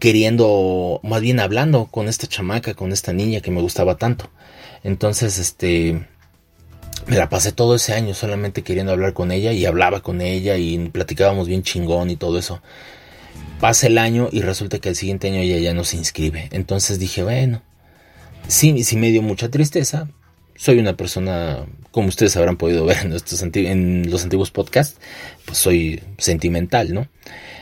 [0.00, 4.28] queriendo, más bien hablando con esta chamaca, con esta niña que me gustaba tanto.
[4.82, 6.04] Entonces, este,
[7.06, 10.56] me la pasé todo ese año solamente queriendo hablar con ella y hablaba con ella
[10.56, 12.60] y platicábamos bien chingón y todo eso.
[13.60, 16.48] Pasa el año y resulta que el siguiente año ella ya no se inscribe.
[16.50, 17.62] Entonces dije, bueno,
[18.48, 20.08] sí, sí me dio mucha tristeza,
[20.58, 24.98] soy una persona, como ustedes habrán podido ver en, estos en los antiguos podcasts,
[25.46, 27.06] pues soy sentimental, ¿no?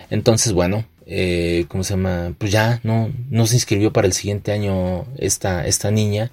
[0.08, 2.34] Entonces, bueno, eh, ¿cómo se llama?
[2.38, 6.32] Pues ya no, no se inscribió para el siguiente año esta, esta niña.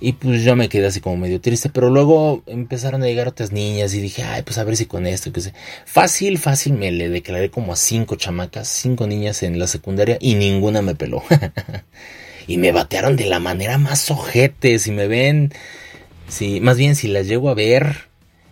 [0.00, 3.52] Y pues yo me quedé así como medio triste, pero luego empezaron a llegar otras
[3.52, 5.52] niñas y dije, ay, pues a ver si con esto, que sé.
[5.84, 10.36] Fácil, fácil me le declaré como a cinco chamacas, cinco niñas en la secundaria y
[10.36, 11.22] ninguna me peló.
[12.46, 15.52] y me batearon de la manera más ojete, si me ven
[16.30, 18.08] Sí, más bien si las llego a ver,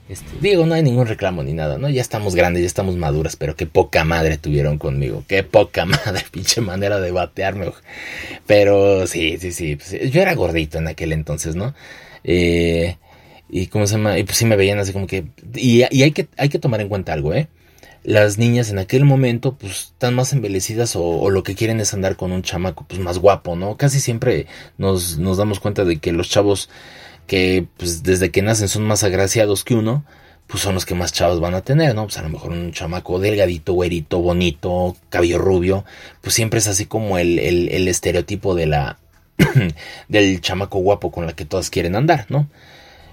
[0.08, 1.88] este, digo, no hay ningún reclamo ni nada, ¿no?
[1.90, 6.24] Ya estamos grandes, ya estamos maduras, pero qué poca madre tuvieron conmigo, qué poca madre,
[6.30, 7.70] pinche manera de batearme.
[8.46, 11.74] Pero sí, sí, sí, pues, yo era gordito en aquel entonces, ¿no?
[12.24, 12.96] Eh,
[13.50, 16.28] y cómo se llama, y pues sí me veían así como que, y, hay que,
[16.36, 17.48] hay que tomar en cuenta algo, ¿eh?
[18.02, 21.92] Las niñas en aquel momento, pues, están más embelecidas o, o, lo que quieren es
[21.92, 23.76] andar con un chamaco, pues, más guapo, ¿no?
[23.76, 24.46] Casi siempre
[24.78, 26.70] nos, nos damos cuenta de que los chavos
[27.28, 30.04] que pues desde que nacen son más agraciados que uno,
[30.48, 32.04] pues son los que más chavos van a tener, ¿no?
[32.04, 35.84] Pues a lo mejor un chamaco delgadito, güerito, bonito, cabello rubio,
[36.22, 38.98] pues siempre es así como el, el, el estereotipo de la
[40.08, 42.48] del chamaco guapo con la que todas quieren andar, ¿no?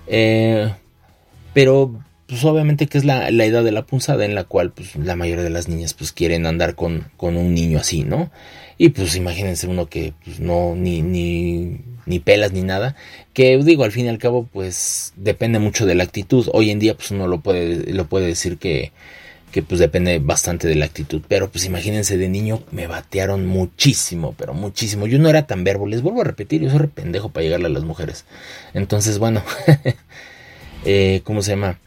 [0.07, 0.73] Eh,
[1.53, 4.95] pero pues obviamente que es la, la, edad de la punzada en la cual pues
[4.95, 8.31] la mayoría de las niñas pues quieren andar con, con un niño así, ¿no?
[8.77, 12.95] Y pues imagínense uno que pues, no ni, ni ni pelas ni nada,
[13.33, 16.47] que digo, al fin y al cabo, pues depende mucho de la actitud.
[16.53, 18.91] Hoy en día, pues uno lo puede, lo decir que,
[19.51, 21.21] que pues depende bastante de la actitud.
[21.27, 25.07] Pero pues imagínense, de niño me batearon muchísimo, pero muchísimo.
[25.07, 27.69] Yo no era tan verbo, les vuelvo a repetir, yo soy pendejo para llegarle a
[27.69, 28.25] las mujeres.
[28.73, 29.43] Entonces, bueno,
[30.85, 31.79] eh, ¿cómo se llama?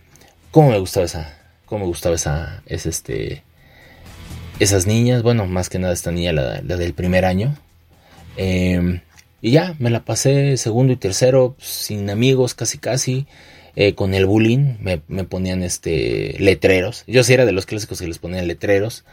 [0.50, 1.36] ¿Cómo me gustaba esa?
[1.66, 2.62] ¿Cómo me gustaba esa?
[2.66, 3.42] Es este.
[4.58, 7.56] Esas niñas, bueno, más que nada esta niña, la, la del primer año.
[8.36, 9.00] Eh,
[9.40, 13.26] y ya, me la pasé segundo y tercero, sin amigos, casi casi.
[13.80, 17.04] Eh, con el bullying me, me, ponían este letreros.
[17.06, 19.04] Yo sí era de los clásicos que les ponían letreros.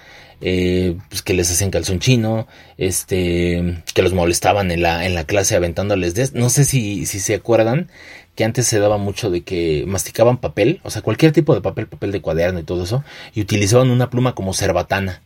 [0.41, 2.47] Eh, pues que les hacían calzón chino.
[2.77, 3.83] Este.
[3.93, 6.31] que los molestaban en la, en la clase aventándoles de.
[6.33, 7.91] No sé si, si se acuerdan
[8.35, 11.87] que antes se daba mucho de que masticaban papel, o sea, cualquier tipo de papel,
[11.87, 15.21] papel de cuaderno y todo eso, y utilizaban una pluma como cerbatana.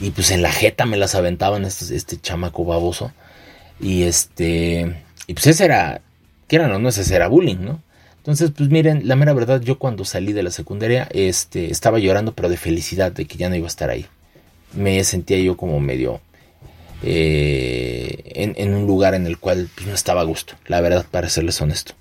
[0.00, 3.12] Y pues en la jeta me las aventaban este, este chamaco baboso.
[3.78, 6.00] Y este, y pues ese era,
[6.48, 7.82] que era no, no, ese era bullying, ¿no?
[8.16, 12.34] Entonces, pues miren, la mera verdad, yo cuando salí de la secundaria, este, estaba llorando,
[12.34, 14.06] pero de felicidad de que ya no iba a estar ahí.
[14.74, 16.20] Me sentía yo como medio
[17.02, 21.06] eh, en, en, un lugar en el cual pues, no estaba a gusto, la verdad,
[21.10, 21.94] para serles honesto.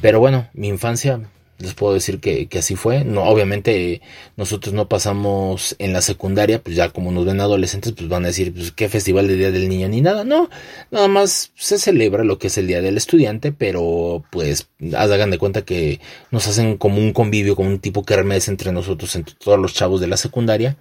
[0.00, 1.20] Pero bueno, mi infancia,
[1.60, 3.04] les puedo decir que, que, así fue.
[3.04, 4.00] No, obviamente
[4.36, 8.28] nosotros no pasamos en la secundaria, pues ya como nos ven adolescentes, pues van a
[8.28, 10.24] decir, pues qué festival de Día del Niño ni nada.
[10.24, 10.48] No,
[10.90, 15.38] nada más se celebra lo que es el Día del Estudiante, pero pues hagan de
[15.38, 19.58] cuenta que nos hacen como un convivio, como un tipo kermés entre nosotros, entre todos
[19.58, 20.76] los chavos de la secundaria.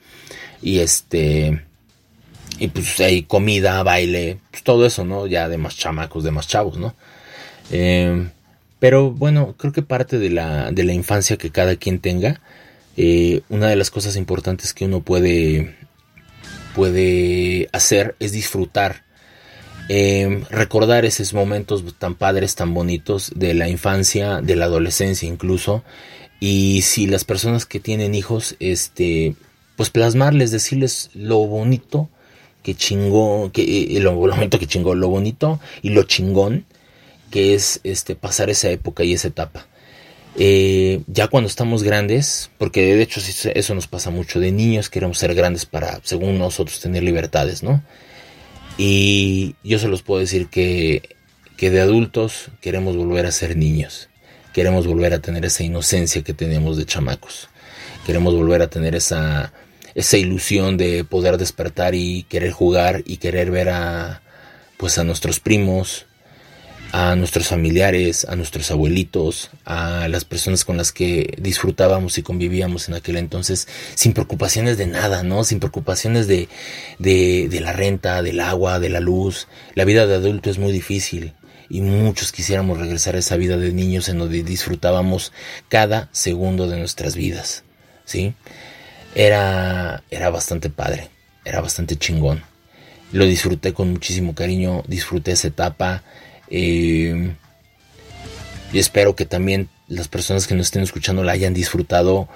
[0.62, 1.66] Y este...
[2.62, 5.28] Y pues hay comida, baile, pues todo eso, ¿no?
[5.28, 6.94] Ya de más chamacos, de más chavos, ¿no?
[7.72, 8.28] Eh,
[8.80, 12.42] pero bueno, creo que parte de la, de la infancia que cada quien tenga,
[12.96, 15.76] eh, una de las cosas importantes que uno puede,
[16.76, 19.04] puede hacer es disfrutar,
[19.90, 25.84] eh, recordar esos momentos tan padres, tan bonitos de la infancia, de la adolescencia incluso.
[26.40, 29.36] Y si las personas que tienen hijos, este,
[29.76, 32.10] pues plasmarles, decirles lo bonito
[32.64, 36.66] que chingó, que, eh, lo, lo bonito que chingó, lo bonito y lo chingón
[37.30, 39.68] que es este, pasar esa época y esa etapa.
[40.36, 43.20] Eh, ya cuando estamos grandes, porque de hecho
[43.54, 47.84] eso nos pasa mucho, de niños queremos ser grandes para, según nosotros, tener libertades, ¿no?
[48.78, 51.16] Y yo se los puedo decir que,
[51.58, 54.08] que de adultos queremos volver a ser niños,
[54.54, 57.50] queremos volver a tener esa inocencia que tenemos de chamacos,
[58.06, 59.52] queremos volver a tener esa,
[59.96, 64.22] esa ilusión de poder despertar y querer jugar y querer ver a,
[64.78, 66.06] pues a nuestros primos,
[66.92, 72.88] a nuestros familiares, a nuestros abuelitos, a las personas con las que disfrutábamos y convivíamos
[72.88, 75.44] en aquel entonces, sin preocupaciones de nada, ¿no?
[75.44, 76.50] Sin preocupaciones de,
[76.98, 79.48] de, la renta, del agua, de la luz.
[79.76, 81.34] La vida de adulto es muy difícil
[81.70, 85.32] y muchos quisiéramos regresar a esa vida de niños en donde disfrutábamos
[85.68, 87.64] cada segundo de nuestras vidas,
[88.06, 88.34] ¿sí?
[89.14, 91.10] Era, era bastante padre,
[91.46, 92.42] era bastante chingón.
[93.12, 96.04] Lo disfruté con muchísimo cariño, disfruté esa etapa,
[96.50, 97.36] eh,
[98.72, 102.28] y espero que también las personas que nos estén escuchando la hayan disfrutado,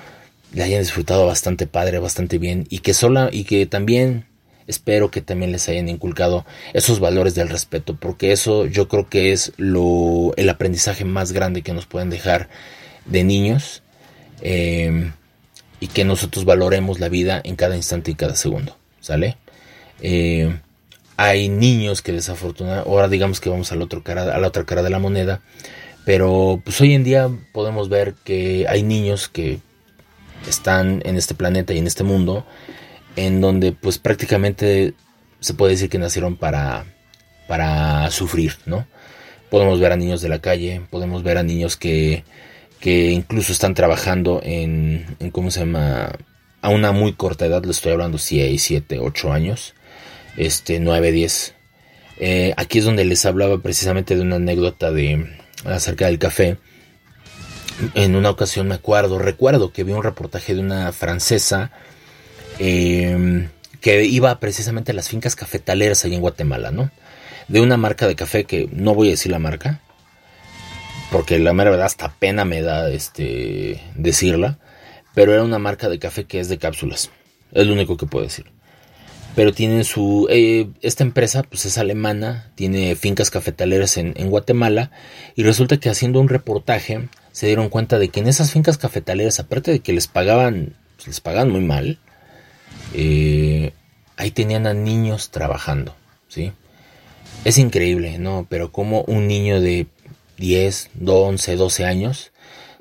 [0.54, 2.66] la hayan disfrutado bastante padre, bastante bien.
[2.70, 4.26] Y que sola, y que también
[4.66, 7.96] espero que también les hayan inculcado esos valores del respeto.
[7.96, 12.50] Porque eso yo creo que es lo, el aprendizaje más grande que nos pueden dejar
[13.06, 13.84] de niños.
[14.42, 15.12] Eh,
[15.80, 18.78] y que nosotros valoremos la vida en cada instante y cada segundo.
[19.02, 19.36] ¿Sale?
[20.02, 20.58] Eh,
[21.18, 24.90] hay niños que desafortunadamente, ahora digamos que vamos a la, otro cara, otra cara de
[24.90, 25.42] la moneda,
[26.06, 29.60] pero pues hoy en día podemos ver que hay niños que
[30.48, 32.46] están en este planeta y en este mundo
[33.16, 34.94] en donde pues prácticamente
[35.40, 36.86] se puede decir que nacieron para,
[37.48, 38.88] para sufrir, ¿no?
[39.50, 42.24] Podemos ver a niños de la calle, podemos ver a niños que,
[42.80, 46.12] que incluso están trabajando en, ¿cómo se llama?
[46.62, 49.76] A una muy corta edad, le estoy hablando 6, 7, 8 años
[50.38, 51.56] este 9, 10.
[52.20, 56.58] Eh, aquí es donde les hablaba precisamente de una anécdota de acerca del café.
[57.96, 61.72] En una ocasión me acuerdo, recuerdo que vi un reportaje de una francesa
[62.60, 63.50] em,
[63.82, 66.92] que iba precisamente a las fincas cafetaleras allá en Guatemala, ¿no?
[67.48, 69.82] De una marca de café que no voy a decir la marca,
[71.12, 74.60] porque la mera verdad hasta pena me da este decirla,
[75.16, 77.10] pero era una marca de café que es de cápsulas.
[77.52, 78.53] Es lo único que puedo decir
[79.36, 80.28] pero tienen su...
[80.30, 84.92] Eh, esta empresa pues es alemana, tiene fincas cafetaleras en, Guatemala
[85.36, 89.40] y resulta que haciendo un reportaje se dieron cuenta de que en esas fincas cafetaleras,
[89.40, 92.00] aparte de que les pagaban, pues, les pagaban muy mal,
[92.94, 93.74] eh,
[94.18, 95.96] ahí tenían a niños trabajando,
[96.28, 96.52] ¿sí?
[97.44, 98.46] Es increíble, ¿no?
[98.50, 99.88] Pero como un niño de
[100.38, 102.32] 10, 11, 12 años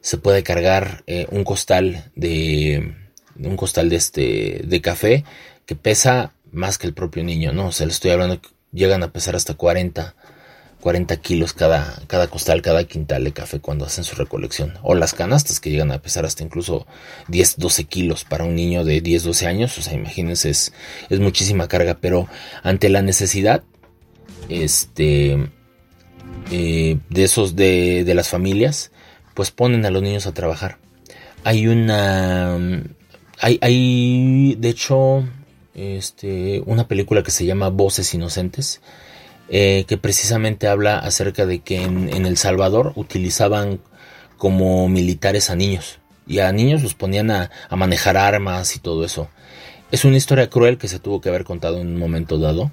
[0.02, 2.94] se puede cargar eh, un costal de
[3.36, 5.24] un costal de este de café
[5.64, 7.68] que pesa más que el propio niño, ¿no?
[7.68, 10.14] O sea, le estoy hablando que llegan a pesar hasta 40,
[10.80, 14.74] 40 kilos cada, cada costal, cada quintal de café cuando hacen su recolección.
[14.82, 16.86] O las canastas que llegan a pesar hasta incluso
[17.28, 19.78] 10, 12 kilos para un niño de 10, 12 años.
[19.78, 20.72] O sea, imagínense, es,
[21.08, 21.98] es muchísima carga.
[22.00, 22.28] Pero
[22.62, 23.62] ante la necesidad,
[24.48, 25.48] este,
[26.50, 28.90] eh, de esos, de, de las familias,
[29.34, 30.78] pues ponen a los niños a trabajar.
[31.44, 32.56] Hay una,
[33.40, 35.24] hay, hay, de hecho,
[35.74, 38.80] este, una película que se llama Voces Inocentes.
[39.48, 43.80] eh, que precisamente habla acerca de que en, El Salvador utilizaban
[44.38, 49.04] como militares a niños y a niños los ponían a, a, manejar armas y todo
[49.04, 49.28] eso.
[49.90, 52.72] Es una historia cruel que se tuvo que haber contado en un momento dado,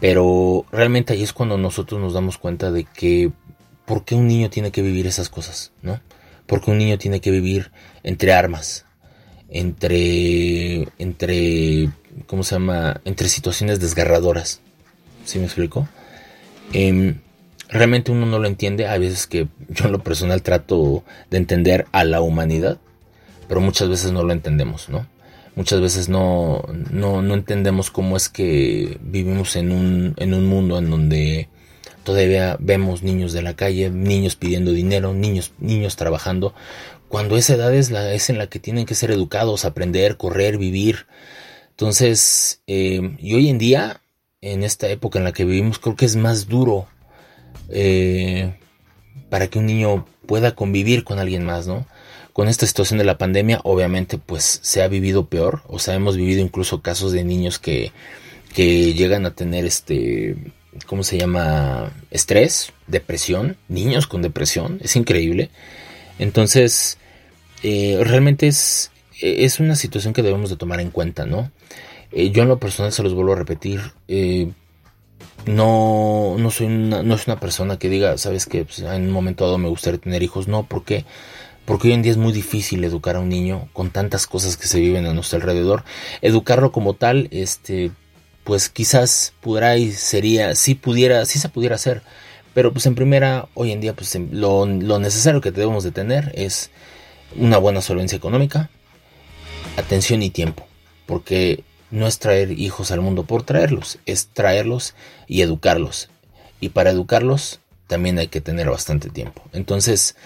[0.00, 3.30] pero realmente ahí es cuando nosotros nos damos cuenta de que
[3.86, 6.00] por qué un niño tiene que vivir esas cosas, ¿no?
[6.46, 7.70] Porque un niño tiene que vivir
[8.02, 8.84] entre armas,
[9.48, 11.90] entre, entre,
[12.26, 13.00] ¿cómo se llama?
[13.04, 14.60] Entre situaciones desgarradoras.
[15.24, 15.88] ¿Sí me explico?
[16.72, 17.14] Eh,
[17.68, 18.86] realmente uno no lo entiende.
[18.86, 22.78] Hay veces que yo en lo personal trato de entender a la humanidad,
[23.48, 25.06] pero muchas veces no lo entendemos, ¿no?
[25.54, 30.78] Muchas veces no, no, no entendemos cómo es que vivimos en un, en un mundo
[30.78, 31.48] en donde
[32.04, 36.54] todavía vemos niños de la calle, niños pidiendo dinero, niños, niños trabajando,
[37.12, 40.56] cuando esa edad es, la, es en la que tienen que ser educados, aprender, correr,
[40.56, 41.06] vivir.
[41.72, 44.02] Entonces, eh, y hoy en día,
[44.40, 46.86] en esta época en la que vivimos, creo que es más duro
[47.70, 48.54] eh,
[49.30, 51.86] para que un niño pueda convivir con alguien más, ¿no?
[52.34, 56.16] Con esta situación de la pandemia, obviamente, pues se ha vivido peor, o sea, hemos
[56.16, 57.92] vivido incluso casos de niños que,
[58.54, 60.36] que llegan a tener este,
[60.86, 61.92] ¿cómo se llama?
[62.10, 65.50] Estrés, depresión, niños con depresión, es increíble.
[66.18, 66.98] Entonces,
[67.62, 71.50] eh, realmente es, es una situación que debemos de tomar en cuenta, ¿no?
[72.12, 74.50] Eh, yo en lo personal se los vuelvo a repetir, eh,
[75.46, 79.10] no, no soy una, no es una persona que diga, sabes que pues, en un
[79.10, 81.04] momento dado me gustaría tener hijos, no, ¿por qué?
[81.64, 84.66] Porque hoy en día es muy difícil educar a un niño con tantas cosas que
[84.66, 85.84] se viven a nuestro alrededor.
[86.20, 87.92] Educarlo como tal, este,
[88.44, 92.02] pues quizás pudiera y sería, si pudiera, si se pudiera hacer.
[92.52, 96.32] Pero pues en primera, hoy en día, pues lo, lo necesario que debemos de tener
[96.34, 96.70] es
[97.36, 98.68] una buena solvencia económica,
[99.76, 100.66] atención y tiempo.
[101.06, 101.62] Porque
[101.92, 104.94] no es traer hijos al mundo por traerlos, es traerlos
[105.28, 106.08] y educarlos.
[106.58, 109.42] Y para educarlos también hay que tener bastante tiempo.
[109.52, 110.16] Entonces,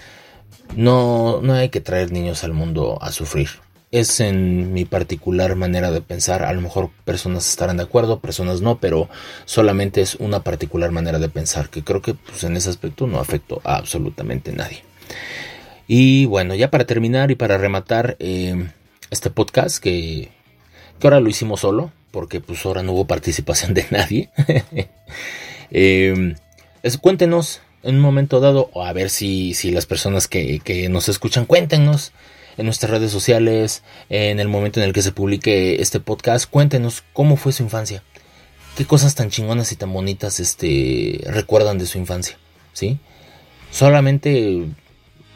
[0.76, 3.48] no, no hay que traer niños al mundo a sufrir.
[3.90, 6.44] Es en mi particular manera de pensar.
[6.44, 9.08] A lo mejor personas estarán de acuerdo, personas no, pero
[9.44, 13.18] solamente es una particular manera de pensar que creo que pues, en ese aspecto no
[13.18, 14.82] afecto a absolutamente nadie.
[15.88, 18.70] Y bueno, ya para terminar y para rematar eh,
[19.10, 20.35] este podcast que,
[20.98, 24.30] que ahora lo hicimos solo, porque pues ahora no hubo participación de nadie.
[25.70, 26.34] eh,
[26.82, 30.88] es, cuéntenos en un momento dado, o a ver si, si las personas que, que,
[30.88, 32.12] nos escuchan, cuéntenos
[32.56, 37.04] en nuestras redes sociales, en el momento en el que se publique este podcast, cuéntenos
[37.12, 38.02] cómo fue su infancia,
[38.76, 42.38] qué cosas tan chingonas y tan bonitas este, recuerdan de su infancia,
[42.72, 42.98] ¿sí?
[43.70, 44.66] Solamente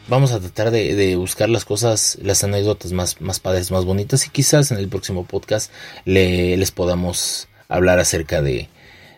[0.07, 4.29] vamos a tratar de, buscar las cosas, las anécdotas más, más padres, más bonitas y
[4.29, 5.71] quizás en el próximo podcast
[6.05, 8.69] le, les podamos hablar acerca de,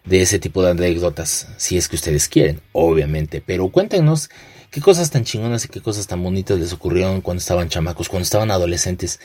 [0.05, 3.41] de ese tipo de anécdotas, si es que ustedes quieren, obviamente.
[3.45, 4.29] Pero cuéntenos
[4.69, 8.23] qué cosas tan chingonas y qué cosas tan bonitas les ocurrieron cuando estaban chamacos, cuando
[8.23, 9.19] estaban adolescentes.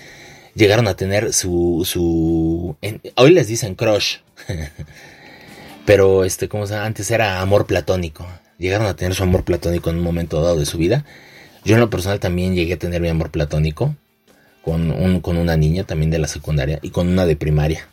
[0.54, 1.82] Llegaron a tener su...
[1.84, 2.76] su
[3.16, 4.18] hoy les dicen crush.
[5.86, 8.26] Pero este, como antes era amor platónico.
[8.58, 11.04] Llegaron a tener su amor platónico en un momento dado de su vida.
[11.64, 13.94] Yo en lo personal también llegué a tener mi amor platónico
[14.62, 17.88] con, un, con una niña también de la secundaria y con una de primaria.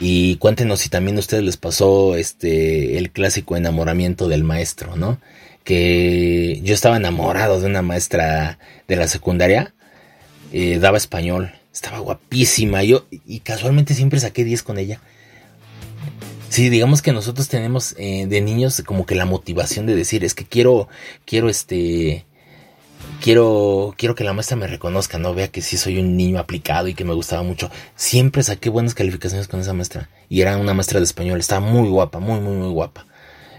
[0.00, 5.18] Y cuéntenos si también a ustedes les pasó este el clásico enamoramiento del maestro, ¿no?
[5.64, 8.58] Que yo estaba enamorado de una maestra
[8.88, 9.74] de la secundaria,
[10.52, 15.00] eh, daba español, estaba guapísima, yo y casualmente siempre saqué 10 con ella.
[16.52, 20.34] Sí, digamos que nosotros tenemos eh, de niños como que la motivación de decir, es
[20.34, 20.86] que quiero,
[21.24, 22.26] quiero este,
[23.22, 25.32] quiero, quiero que la maestra me reconozca, ¿no?
[25.32, 27.70] Vea que sí soy un niño aplicado y que me gustaba mucho.
[27.96, 30.10] Siempre saqué buenas calificaciones con esa maestra.
[30.28, 31.40] Y era una maestra de español.
[31.40, 33.06] Estaba muy guapa, muy, muy, muy guapa.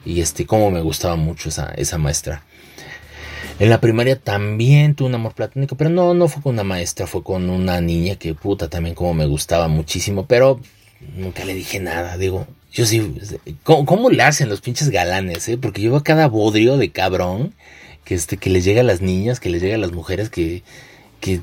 [0.06, 2.44] Y este, como me gustaba mucho esa, esa maestra.
[3.60, 7.08] En la primaria también tuve un amor platónico, pero no, no fue con una maestra,
[7.08, 10.60] fue con una niña que puta también como me gustaba muchísimo, pero
[11.16, 13.14] nunca le dije nada, digo, yo sí,
[13.62, 15.58] ¿cómo, cómo le hacen los pinches galanes, eh?
[15.58, 17.54] Porque yo a cada bodrio de cabrón
[18.04, 20.64] que este que les llega a las niñas, que les llega a las mujeres que
[21.20, 21.42] que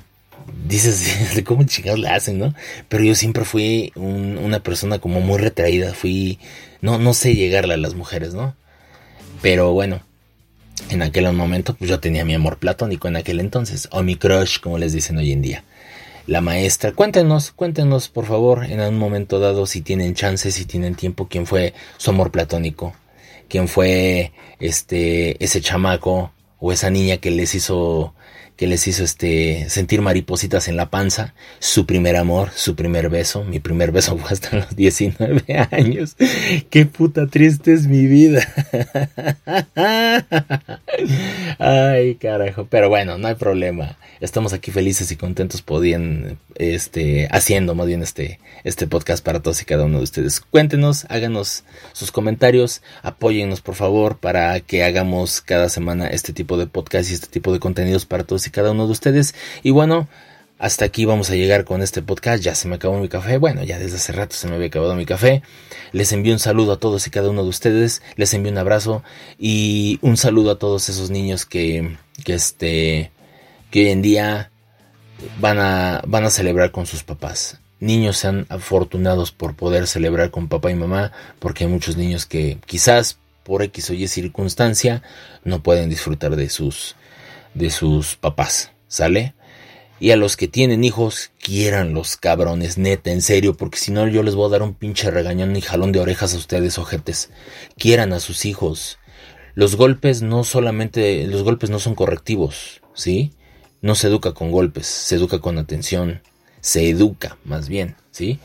[0.66, 2.54] dices de cómo chingados la hacen, ¿no?
[2.88, 6.38] Pero yo siempre fui un, una persona como muy retraída, fui
[6.80, 8.54] no no sé llegarle a las mujeres, ¿no?
[9.42, 10.02] Pero bueno,
[10.90, 14.60] en aquel momento pues yo tenía mi amor platónico en aquel entonces, o mi crush
[14.60, 15.64] como les dicen hoy en día.
[16.26, 20.94] La maestra, cuéntenos, cuéntenos por favor en un momento dado si tienen chance, si tienen
[20.94, 22.94] tiempo, quién fue su amor platónico,
[23.48, 28.14] quién fue este ese chamaco o esa niña que les hizo
[28.60, 33.42] que les hizo este sentir maripositas en la panza, su primer amor, su primer beso,
[33.42, 36.14] mi primer beso fue hasta los 19 años.
[36.68, 38.46] Qué puta triste es mi vida.
[41.58, 43.96] Ay, carajo, pero bueno, no hay problema.
[44.20, 49.62] Estamos aquí felices y contentos podían este haciendo más bien este este podcast para todos
[49.62, 50.42] y cada uno de ustedes.
[50.42, 56.66] Cuéntenos, háganos sus comentarios, apóyennos por favor para que hagamos cada semana este tipo de
[56.66, 59.34] podcast y este tipo de contenidos para todos y cada uno de ustedes.
[59.62, 60.08] Y bueno,
[60.58, 62.42] hasta aquí vamos a llegar con este podcast.
[62.42, 63.38] Ya se me acabó mi café.
[63.38, 65.42] Bueno, ya desde hace rato se me había acabado mi café.
[65.92, 68.02] Les envío un saludo a todos y cada uno de ustedes.
[68.16, 69.02] Les envío un abrazo
[69.38, 73.10] y un saludo a todos esos niños que, que este,
[73.70, 74.50] que hoy en día
[75.40, 77.58] van a, van a celebrar con sus papás.
[77.78, 82.58] Niños sean afortunados por poder celebrar con papá y mamá, porque hay muchos niños que
[82.66, 85.02] quizás por X o Y circunstancia
[85.44, 86.96] no pueden disfrutar de sus,
[87.54, 89.34] de sus papás, ¿sale?
[89.98, 94.08] Y a los que tienen hijos, quieran los cabrones, neta, en serio, porque si no
[94.08, 97.30] yo les voy a dar un pinche regañón y jalón de orejas a ustedes, ojetes.
[97.76, 98.98] Quieran a sus hijos.
[99.54, 103.32] Los golpes no solamente, los golpes no son correctivos, ¿sí?
[103.82, 106.22] No se educa con golpes, se educa con atención,
[106.62, 108.38] se educa más bien, ¿sí?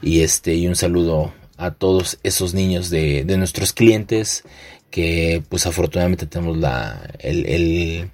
[0.00, 4.44] Y este, y un saludo a todos esos niños de, de nuestros clientes
[4.90, 8.10] que pues afortunadamente tenemos la, el,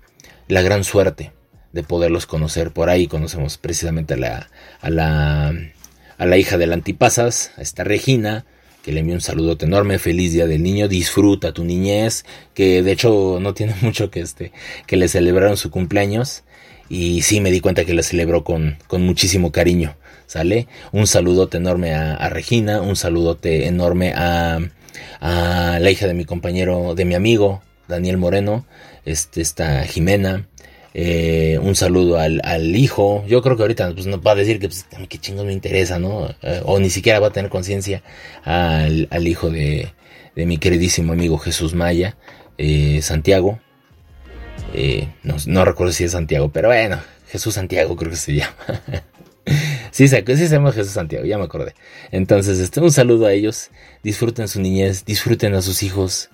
[0.51, 1.33] la gran suerte
[1.73, 3.07] de poderlos conocer por ahí.
[3.07, 5.55] Conocemos precisamente a la, a la,
[6.19, 8.45] a la hija del Antipasas, a esta Regina,
[8.83, 12.25] que le envío un saludote enorme, feliz día del niño, disfruta tu niñez,
[12.55, 14.53] que de hecho no tiene mucho que este,
[14.87, 16.45] que le celebraron su cumpleaños,
[16.89, 19.97] y sí me di cuenta que la celebró con, con muchísimo cariño,
[20.27, 20.67] ¿sale?
[20.91, 24.59] Un saludote enorme a, a Regina, un saludote enorme a,
[25.21, 28.65] a la hija de mi compañero, de mi amigo, Daniel Moreno,
[29.05, 30.49] este, está Jimena,
[30.93, 33.25] eh, un saludo al, al, hijo.
[33.27, 35.99] Yo creo que ahorita pues, nos va a decir que pues, qué chingos me interesa,
[35.99, 36.29] ¿no?
[36.43, 38.03] Eh, o ni siquiera va a tener conciencia
[38.45, 39.93] al, al, hijo de,
[40.35, 42.17] de, mi queridísimo amigo Jesús Maya,
[42.59, 43.61] eh, Santiago.
[45.23, 48.55] No, no, recuerdo si es Santiago, pero bueno, Jesús Santiago creo que se llama.
[49.91, 51.75] sí, sí, se llama Jesús Santiago, ya me acordé.
[52.11, 53.71] Entonces, este, un saludo a ellos.
[54.03, 56.31] Disfruten su niñez, disfruten a sus hijos,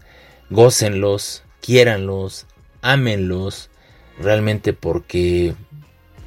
[0.51, 2.47] gócenlos, quiéranlos,
[2.81, 3.71] ámenlos,
[4.21, 5.55] realmente porque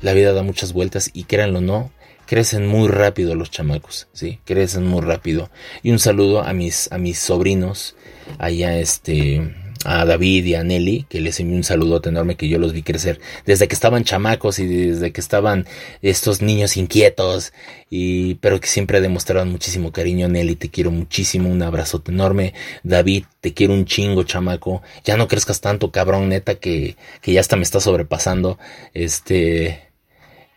[0.02, 1.92] la vida da muchas vueltas y créanlo no,
[2.26, 4.40] crecen muy rápido los chamacos, ¿sí?
[4.44, 5.50] Crecen muy rápido.
[5.82, 7.96] Y un saludo a mis, a mis sobrinos,
[8.38, 9.56] allá este,
[9.86, 12.84] a David y a Nelly, que les envío un saludo enorme que yo los vi
[12.84, 15.66] crecer desde que estaban chamacos y desde que estaban
[16.02, 17.54] estos niños inquietos
[17.90, 20.28] y pero que siempre demostraron muchísimo cariño.
[20.28, 22.54] Nelly te quiero muchísimo un abrazo enorme.
[22.84, 24.82] David te quiero un chingo chamaco.
[25.06, 28.60] Ya no crezcas tanto cabrón neta que, que ya hasta me está sobrepasando.
[28.94, 29.88] Este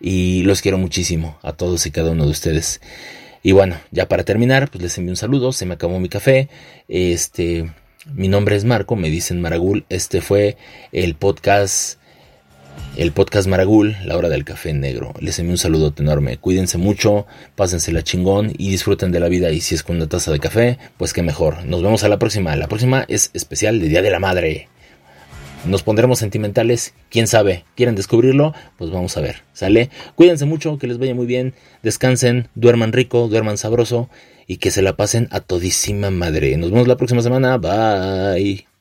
[0.01, 2.81] y los quiero muchísimo a todos y cada uno de ustedes.
[3.45, 5.53] Y bueno ya para terminar pues les envío un saludo.
[5.53, 6.49] Se me acabó mi café.
[6.89, 7.71] Este
[8.07, 9.85] mi nombre es Marco, me dicen Maragul.
[9.89, 10.57] Este fue
[10.91, 11.99] el podcast,
[12.97, 15.15] el podcast Maragul, la hora del café negro.
[15.21, 16.37] Les envío un saludo enorme.
[16.37, 19.51] Cuídense mucho, pásensela chingón y disfruten de la vida.
[19.51, 21.65] Y si es con una taza de café, pues qué mejor.
[21.65, 22.57] Nos vemos a la próxima.
[22.57, 24.69] La próxima es especial de Día de la Madre.
[25.65, 29.91] Nos pondremos sentimentales, quién sabe, quieren descubrirlo, pues vamos a ver, ¿sale?
[30.17, 34.11] Cuídense mucho, que les vaya muy bien, descansen, duerman rico, duerman sabroso
[34.53, 36.59] y que se la pasen a todísima madre.
[36.59, 37.57] Nos vemos la próxima semana.
[37.57, 38.72] Bye.